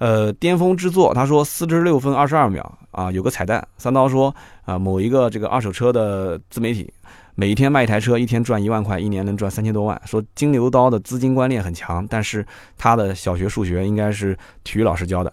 [0.00, 3.62] 呃，巅峰之作，他说四十六分二十二秒啊，有个彩蛋。
[3.76, 4.34] 三刀说
[4.64, 6.90] 啊，某一个这个二手车的自媒体，
[7.34, 10.00] 每一天卖一台车，一天赚一万块，一年能赚三千多万。
[10.06, 12.44] 说金牛刀的资金观念很强，但是
[12.78, 14.34] 他的小学数学应该是
[14.64, 15.30] 体育老师教的。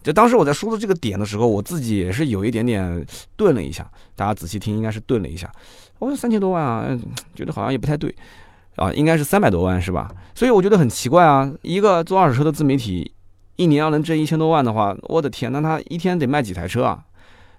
[0.00, 3.04] 就当时我在说的这个点的时候，我自己也是有一点点
[3.34, 3.84] 顿了一下。
[4.14, 5.50] 大家仔细听，应该是顿了一下。
[5.98, 6.86] 我说三千多万啊，
[7.34, 8.14] 觉得好像也不太对
[8.76, 10.08] 啊，应该是三百多万是吧？
[10.36, 13.10] 所以我觉得很奇怪啊，一个做二手车的自媒体。
[13.56, 17.04] 一年要能挣一千多万的话，我的天，那他一天得卖几台车啊，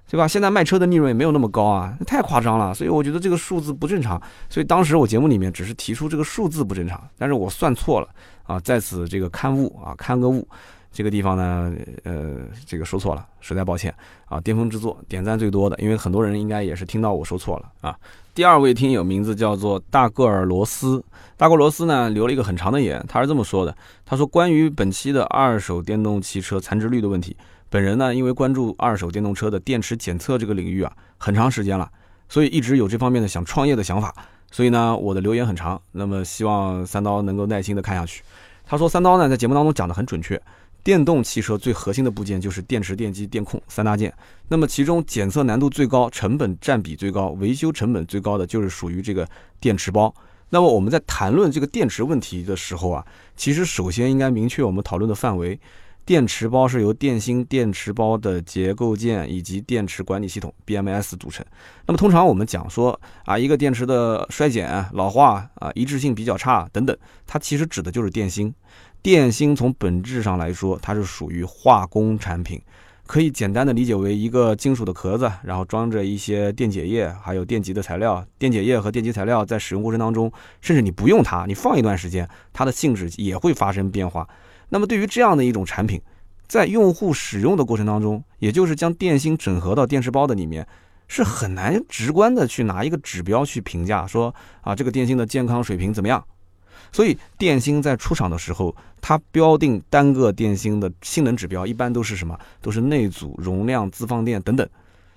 [0.09, 0.27] 对吧？
[0.27, 2.73] 现在卖车的利润也没有那么高啊，太夸张了。
[2.73, 4.21] 所以我觉得这个数字不正常。
[4.49, 8.07] 所以当时我节目里面只是提出这个数字不正常，但是我算错了
[8.43, 10.47] 啊，在此这个刊物啊，刊个物，
[10.95, 11.73] 这个地方呢，
[12.05, 13.93] 呃，这个说错了，实在抱歉
[14.27, 14.39] 啊。
[14.39, 17.93] 巅峰之作点赞最多的，因为很多人应该也是听到我说错了啊。
[18.33, 21.03] 第二位听友名字叫做大个儿罗斯，
[21.35, 23.75] 大个罗斯呢留了一个很长的言，他是这么说的：
[24.05, 27.35] 他说关于本期的二手电动汽车残值率的问题，
[27.69, 31.91] 本人呢因为关注二手电动车的电池检测这个领域啊很长时间了，
[32.29, 34.15] 所以一直有这方面的想创业的想法，
[34.49, 38.23] 所以呢我的留言很长，那么希望三刀能够耐心的看下去。
[38.65, 40.41] 他说三刀呢在节目当中讲的很准确。
[40.85, 44.13] 电动汽车最核心的部件就是电池、电机、电控三大件。
[44.47, 49.27] 那么其中检测难度最高、成本占比最高、维修成本最高的就是属于这个
[49.59, 50.13] 电池包。
[50.51, 53.03] 那么我们在谈论这个电池问题的时候啊，
[53.35, 55.59] 其实首先应该明确我们讨论的范围。
[56.05, 61.43] 电池包是由电芯、电池包的结构件以及电池管理系统 BMS 组成。
[61.87, 68.53] 那么通常我们讲说啊，一个电池的衰减、老化啊、一致性比较差等等，它其实指的就是电芯。
[69.05, 72.59] 电芯从本质上来说，它是属于化工产品，
[73.05, 78.25] 可以简单的理解为一个金属的壳子，然后装着一些电解液，还有电极的材料。
[78.39, 84.27] 电解液和电极材料在使用过程当中，甚至你不用它，你放一段时间，它的性质也会发生变化。
[84.69, 86.01] 那么对于这样的一种产品，
[86.47, 90.67] 在用户使用的过程当中，也就是将电芯整合到电池包的里面，
[91.07, 96.25] 是很难直观的去拿一个指标去评价说啊这个电芯的健康水平怎么样。
[96.95, 102.39] 所以电芯在出厂的时候，它标定单个电芯的性能指标，一般都是什么？
[102.61, 104.65] 都是内阻、容量、自放电等等。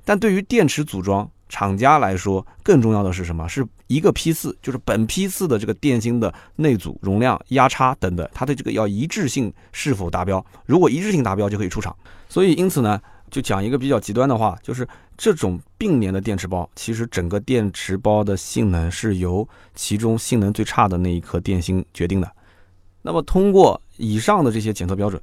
[0.05, 3.49] 但对于电池组装厂家来说，更重要的是什么？
[3.49, 10.45] 是一个批次，就是本批次的这个电芯的内阻、容量、压差等等，它的这个要一致性是否达标？
[10.67, 11.95] 如果一致性达标，就可以出厂。
[12.29, 13.01] 所以因此呢。
[13.31, 22.31] 就讲一个比较极端的话，就是这种并联的电池包，其实整个电池包的性能是由其中性能最差的那一颗电芯决定的。
[23.03, 25.21] 那么通过以上的这些检测标准，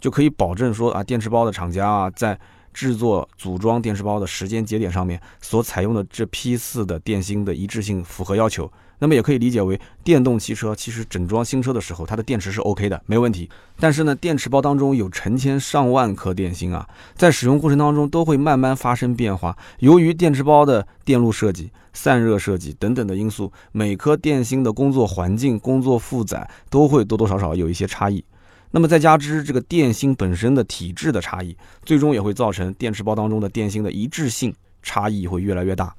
[0.00, 2.38] 就可以保证说啊，电池包的厂家啊，在
[2.72, 8.70] 制作组装电池包的时间节点上面所采用的这批次的电芯的一致性符合要求。
[8.98, 13.48] 那么也可以理解为，电动汽车其实整装新车的时候，它的电池是 OK 的，没问题。
[13.78, 19.56] 但是呢，电池包当中有成千上万颗电芯啊，在使用过程当中都会慢慢发生变化。
[19.78, 28.24] 由于电池包的电路设计、散热设计等等的因素，每颗电芯的工作环境、工作负载都会多多少少有一些差异。
[28.70, 35.94] 那么再加之这个电芯本身的体质的差异，最终也会造成电池包当中的电芯的一致性差异会越来越大。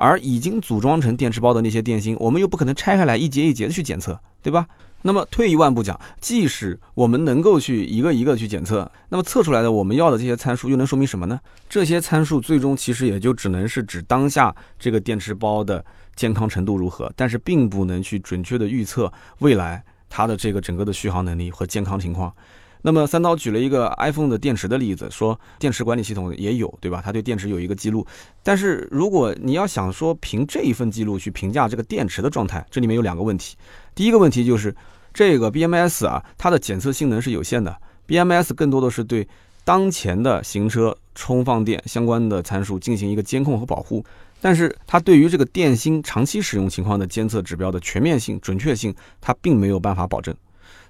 [0.00, 4.66] 而已经组装成电池包的那些电芯，我们又不可能拆开来一节一节的去检测，对吧？
[5.02, 11.38] 那么退一万步讲，即使我们能够去一个一个去检测，那么测出来的我们要的这些参数又能说明什么呢？
[11.68, 15.84] 这些参数最终其实也就只能是指当下这个电池包的
[16.16, 22.34] 健康程度如何，但是并不能去准确的预测未来它的这个整个的续航能力和健康情况。
[22.82, 27.02] 那么三刀举了一个 iPhone 的电池的例子，说电池管理系统也有，对吧？
[27.04, 28.06] 它对电池有一个记录。
[28.42, 33.56] 但是如果你要想说凭这一份记录去评价这个电池的状态，这里面有两个问题。
[33.94, 34.74] 第一个问题就是
[35.12, 37.76] 这个 BMS 啊，它的检测性能是有限的。
[38.06, 39.28] BMS 更多的是对
[39.64, 44.04] 当前的行车充放电相关的参数进行一个监控和保护，
[44.40, 50.34] 但是它对于这个电芯长期使用情况的监测指标的全面性、准确性，它并没有办法保证。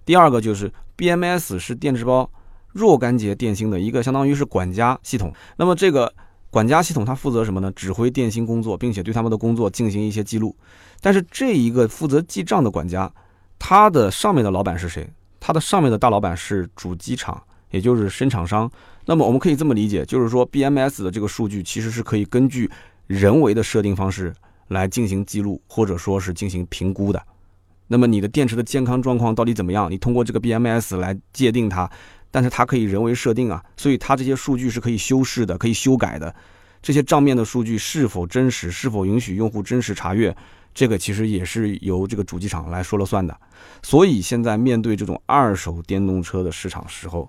[0.04, 2.30] 第二个就是 BMS 是电池包
[2.72, 5.32] 若干节电芯的一个相当于是管家系统。
[5.56, 6.12] 那么这个
[6.50, 7.70] 管家系统它负责什么呢？
[7.72, 10.56] 指挥电芯工作，并且对他们的工作进行一些记录。
[11.00, 13.12] 但是这一个负责记账的管家，
[13.58, 15.08] 他的上面的老板是谁？
[15.38, 17.40] 他的上面的大老板是主机厂，
[17.70, 18.70] 也就是生产商。
[19.06, 22.70] 那么我们可以这么理解，就是说 BMS 的这个数据其实是可以根据
[23.06, 24.34] 人为的设定方式
[24.68, 27.22] 来进行记录，或者说是进行评估的。
[27.92, 29.90] 那么你的电池的健康状况到底怎么样？
[29.90, 31.90] 你通过这个 BMS 来界定它，
[32.30, 36.32] 但是它可以人为设定啊，所以它这些数据是可以修饰的，可以修改的。
[36.80, 40.34] 这些账面的数据是否真实，是否允许用户真实查阅，
[40.72, 43.36] 这个其实也是由这个主机厂来说了算的。
[43.82, 47.28] 所以现在面对这种二手电动车的市场时候，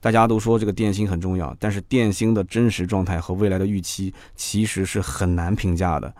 [0.00, 6.10] 大家都说这个电芯很重要，但是电芯的真实状态和未来的预期其实是很难评价的。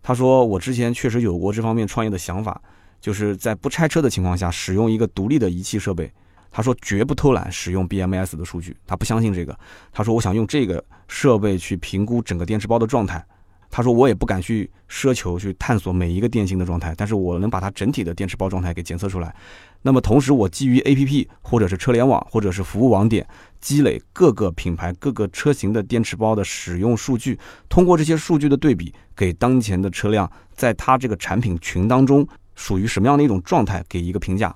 [0.00, 2.62] 他说我之前确实有过这方面创业的想法。
[3.02, 6.10] 就是在不拆车的情况下，使用一个独立的仪器设备。
[6.52, 9.58] 他说绝不偷懒使用 BMS 的数据，他不相信这个。
[9.90, 13.24] 他说我想用这个设备去评估整个电池包的状态。
[13.70, 19.34] 他说我也不敢去奢求去探索每一个电芯的状态，但是我能把它整体的电池包状态给检测出来。
[19.80, 23.26] 那么同时，我基于 APP 或者是车联网或者是服务网点
[23.58, 27.38] 积累各个品牌各个车型的电池包的使用数据，
[27.70, 32.28] 通过这些数据的对比，给当前的车辆在它这个产品群当中。
[32.54, 34.54] 属于什么样的一种状态，给一个评价，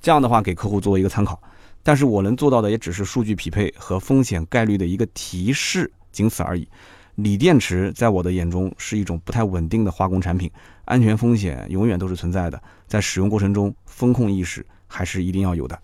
[0.00, 1.40] 这样的话给客户作为一个参考。
[1.82, 6.68] 但是我能做到的也只是数据匹配和风险概率的一个提示，仅此而已。
[7.14, 10.50] 锂电池在我的眼中是一种不太稳定的化工产品，
[10.84, 15.78] 安全风险永远都是存在的，在使用过程中风控意识还是一定要有的。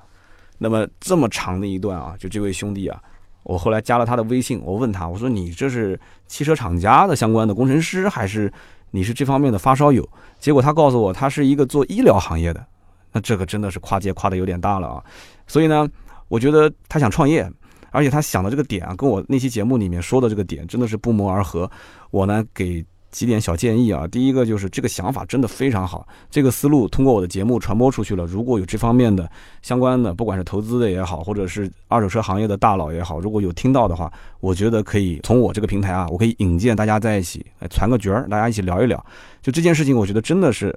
[0.58, 3.00] 那么这么长的一段啊，就这位兄弟啊，
[3.44, 8.52] 我后来加了他的微信，我问他，我说你这是汽车厂家的相关的工程师还是？
[8.92, 12.64] 你是这方面的发烧友，结果他告诉我他是一个做医疗行业的，
[13.10, 15.04] 那这个真的是跨界跨的有点大了啊！
[15.48, 15.88] 所以呢，
[16.28, 17.50] 我觉得他想创业，
[17.90, 21.68] 而且他想的这个点啊，跟我那期节目里面说的这个点真的是不谋而合。
[22.12, 22.84] 我呢给。
[23.12, 28.24] 几点小建议啊，第一个就是这个想法真的非常好，这个思路通过我的节目传播出去了。
[28.24, 34.10] 如果有这方面的相关的，不管是投资的也好，或者是二手车行业的大佬也好，如果有听到的话，
[34.40, 39.04] 我觉得可以从我这个平台啊，我可以引荐大家在一起来传个角儿，大家一起聊一聊。
[39.42, 40.74] 就这件事情，我觉得真的是，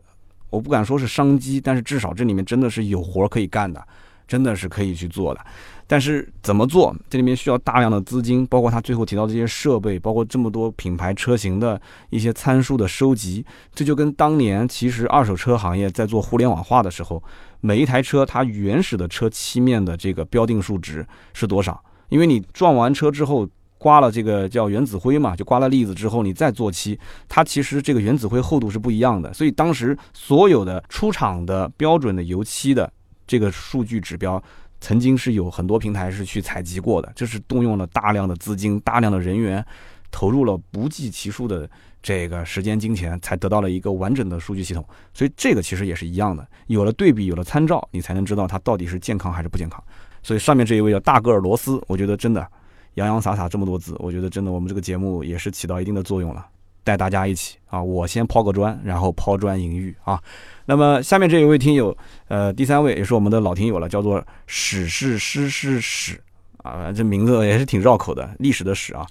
[0.50, 3.82] 我不敢说是商机，但是至少这里面真的是有活可以干的，
[4.28, 5.40] 真的是可以去做的。
[5.88, 6.96] 但是怎么做？
[7.08, 11.80] 这里面需要大量的资金，包括他最后提到这些设备，包括这么多品牌车型的
[12.10, 13.46] 一些参数的收集。
[13.74, 17.22] 这就跟当年其实二手车行业在做互联网化的时候，
[17.62, 21.80] 每一台车它原始的车漆面的这个标定数值是多少？
[22.10, 29.32] 因为你撞完车之后刮了这个叫原子灰嘛，就刮了粒子之后你再做漆，它其实这个原子灰厚度是不一样的。
[29.32, 32.92] 所以当时所有的出厂的标准的油漆的
[33.28, 34.42] 这个数据指标。
[34.86, 39.66] 曾经是有很多平台是去采集过的，这是动用了大量的资金、大量的人员，
[40.12, 41.68] 投入了不计其数的
[42.04, 44.88] 这个时间、金钱，才得到了一个完整的数据系统。
[45.12, 49.84] 所以这个其实也是一样的，有了对比，有了参照，你才能知道它到底是健康还是不健康。
[50.22, 52.48] 所以上面这一位叫大个儿罗斯，我觉得真的
[52.94, 56.46] 洋洋洒洒这么多字，我觉得真的我们这个节目也是起到一定的作用了。
[56.86, 57.82] 带大家一起啊！
[57.82, 60.22] 我先抛个砖，然后抛砖引玉啊。
[60.68, 61.96] 那么下面这一位听友，
[62.28, 66.22] 呃，第三位也是我们的老听友了，叫做史是诗是史
[66.58, 69.06] 啊，这名字也是挺绕口的，历史的史啊。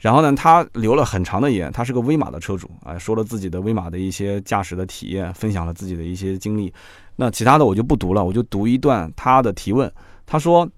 [0.00, 6.72] 然后呢，他留了很长的言，他是个威马的车主啊，说了自己的威马的一些驾驶的体验，分享了自己的一些经历。
[7.14, 9.90] 那其他的我就不读了，我就读一段他的提问。
[10.26, 10.68] 他说。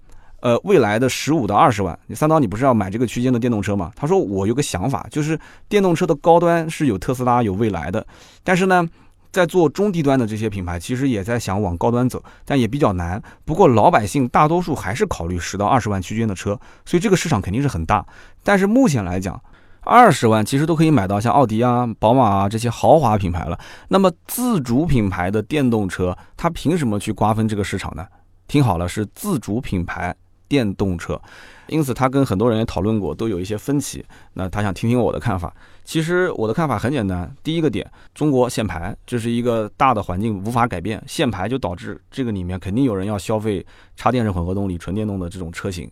[0.43, 3.93] 呃，未来的十五到二十万，你三刀，你不是要买这个区间的电动车吗？
[3.95, 5.39] 他说我有个想法，就是
[5.69, 8.05] 电动车的高端是有特斯拉有未来的，
[8.43, 8.85] 但是呢，
[9.31, 13.23] 在做中低端的这些品牌，其实也在想往高端走，但也比较难。
[13.45, 18.05] 不过老百姓大多数还是考虑十到二十万区间的车，所以这个市场肯定是很大。
[18.43, 19.41] 但是目前来讲，
[19.79, 23.57] 二十万其实都可以买到像奥迪啊、宝马啊这些豪华品牌了。
[23.87, 28.05] 那么自主品牌的电动车，它凭什么去瓜分这个市场呢？
[28.45, 30.13] 听好了，是自主品牌。
[30.53, 31.19] 电动车，
[31.65, 34.05] 因此他跟很多人也讨论过，都有一些分歧。
[34.33, 35.51] 那他想听听我的看法。
[35.83, 45.89] 其实我的看法很简单，第一个点，中国限牌，这是一个大的环境无法改变，限牌就导致这个里面肯定有人要消费插电式混合动力、纯电动的这种车型。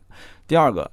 [0.47, 0.89] 第二个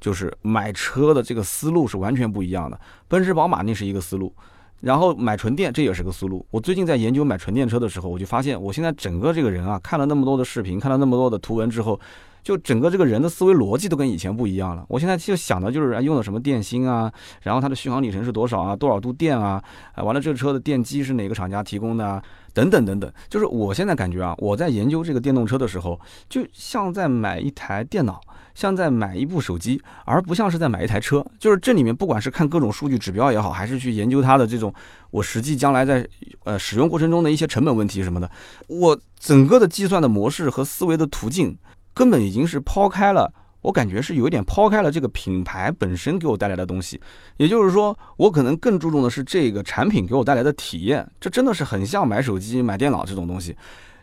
[0.00, 4.34] 就是买车的这个思路是完全不一样的，奔驰、宝马那是一个思路。
[4.80, 6.46] 然后买纯电，这也是个思路。
[6.50, 12.00] 我最近在研究买纯电车的时候，我就发现，我现在整个这个人啊，看了那么多的视频，看了那么多的图文之后，
[12.42, 14.84] 就整个这个人的思维逻辑都跟以前不一样了。
[14.88, 17.12] 我现在就想的就是用的什么电芯啊，
[17.42, 19.62] 然后它的续航里程是多少啊，多少度电啊，
[19.94, 22.22] 啊，完了这个车的电机是哪个厂家提供的啊，
[22.52, 23.12] 等等等等。
[23.28, 28.20] 就是我现在感觉啊，我在研究这个电动车的时候，就像在买一台电脑。
[28.52, 31.24] 像在买一部手机，而不像是在买一台车。
[31.38, 34.74] 就是这里面，不管是看各种数据指标也好，还是去研究它的这种
[35.12, 36.06] 我实际将来在
[36.44, 38.28] 呃使用过程中的一些成本问题什么的，
[38.66, 41.56] 我整个的计算的模式和思维的途径，
[41.94, 43.32] 根本已经是抛开了。
[43.62, 46.98] 我感觉是有一点抛开了这个品牌本身给我带来的东西。
[47.36, 51.06] 也就是说，我可能更注重的是这个产品给我带来的体验。
[51.20, 53.54] 这真的是很像买手机、买电脑这种东西。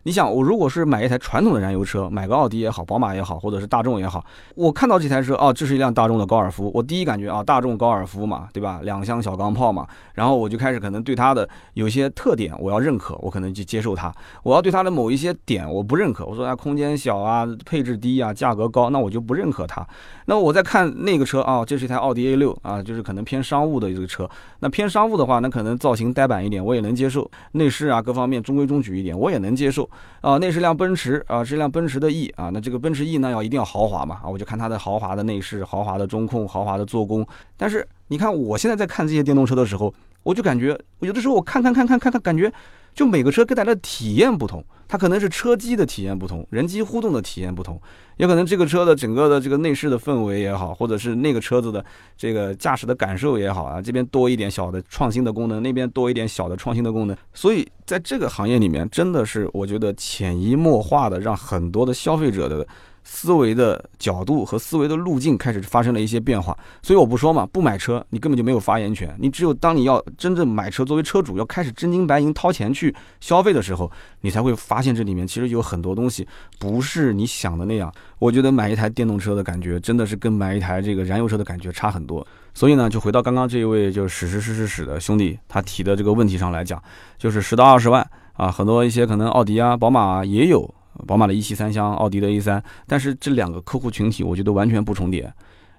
[0.08, 8.80] 你想，我如果是买一台传统的燃油车，买个奥迪也好，宝马也好，或者是大众也好，我看到这台车，哦，这是一辆大众的高尔夫，我第一感觉啊，大众高尔夫嘛，对吧？
[8.84, 14.10] 两厢小钢炮嘛，然后我就开始可能对它的有些特点我要认可，我可能就接受它。
[14.43, 19.86] 我要对它的某一些点我不认可，我说它空间小啊，配置低啊，价格高，那我就不认可它。
[20.28, 24.30] 那我再看那个车啊，这是一台奥迪 A 六啊，就是可能偏商务的这个车。
[24.60, 27.30] 那偏商务的话，那可能造型呆板一点，我也能接受。
[27.51, 29.89] 内饰啊，各方面中规中矩一点，我也能接受。
[30.22, 37.26] 啊，那是辆奔驰啊，是辆奔驰的 E 啊，那这个奔驰 E 呢要一定要豪华嘛啊，我就看它的豪华的内饰、豪华的中控、豪华的做工。
[37.56, 39.93] 但是你看我现在在看这些电动车的时候，
[40.24, 42.52] 我就感觉有的时候我看看看看看看，感觉
[42.98, 44.66] 就每个车给大家的体验不同。
[44.89, 47.80] 它可能是车机的体验不同，人机互动的体验不同，
[48.16, 51.84] 也可能这个车的整个的这个内饰的氛围也好，或者是那个车子的
[52.18, 62.66] 这个驾驶的感受也好啊，这边多一点小的创新的功能，那边多一点小的创新的功能，所以在这个行业里面，真的是我觉得潜移默化的让很多的消费者的。
[63.10, 69.16] 思维的角度和思维的路径开始发生了一些变化，所以我不说嘛，不买车你根本就没有发言权。
[69.18, 73.89] 你只有当你要真正买车，作为车主要开始真金白银掏钱去消费的时候，
[74.20, 76.28] 你才会发现这里面其实有很多东西
[76.60, 77.91] 不是你想的那样。
[78.20, 82.28] 我觉得买一台电动车的感觉真的是跟买一台这个燃油车的感觉差很多。
[82.53, 86.82] 所以呢，就回到刚刚这一位就是史实史史史的兄弟他提的这个问题上来讲，
[87.18, 90.72] 就是十到二十万啊，很多一些可能奥迪啊、宝马啊也有。
[91.06, 95.32] 宝马的一系三厢，奥迪的 A 三，但是这两个客户群体，我觉得完全不重叠。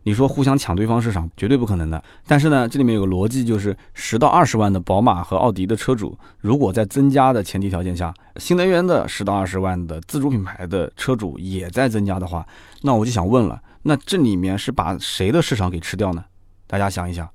[0.05, 2.03] 你说互相抢对方市场，绝对不可能的。
[2.27, 12.47] 但是呢，这里面有个逻辑，就是十到二十万的宝马和奥迪的车主，如果在增加的前提条件下，新能源的十到二十万的自主品牌的车主也在增加的话，
[12.83, 16.25] 那我就想问了，那这里面是把谁的市场给吃掉呢？
[16.67, 17.29] 大家想一想。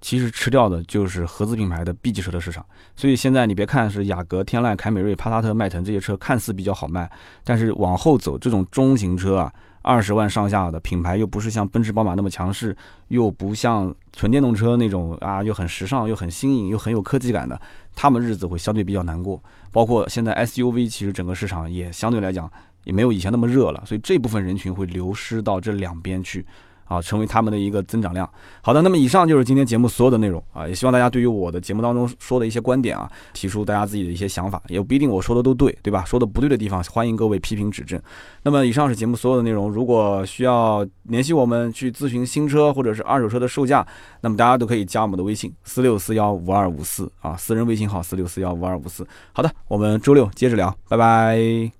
[0.00, 2.64] 其实吃掉的就是合资品牌的 B 级车的市场，
[2.96, 7.10] 所以现在你别看是雅阁、天籁、凯美瑞、帕萨特、迈腾这些车看似比较好卖，
[7.44, 12.74] 但是往后走这种中型车啊，二十万上下的品牌又不是像奔驰、宝马那么强势，
[13.08, 17.60] 又不像纯电动车那种啊，又很时尚、又很新颖、又很有科技感的，
[17.94, 19.42] 他们日子会相对比较难过。
[19.70, 22.50] 包括现在 SUV，其实整个市场也相对来讲
[22.84, 26.46] 也没有以前那么热了，所以这部分人群会流失到这两边去。
[26.90, 28.28] 啊，成为他们的一个增长量。
[28.62, 36.04] 好的，那么以上就是今天节目所有的内容啊，也希望大家对于我的节目当中说的一些观点啊，提出大家自己的一些想法，也不一定我说的都对，对吧？
[36.04, 38.00] 说的不对的地方，欢迎各位批评指正。
[38.42, 43.86] 那么以上是节目所有的内容，如果需要联系我们去咨询新车或者是二手车的售价，
[44.20, 49.06] 那么大家都可以加我们的微信四六四幺五二五四啊，私人微信号四六四幺五二五四。
[49.32, 51.79] 好的，我们周六接着聊，拜拜。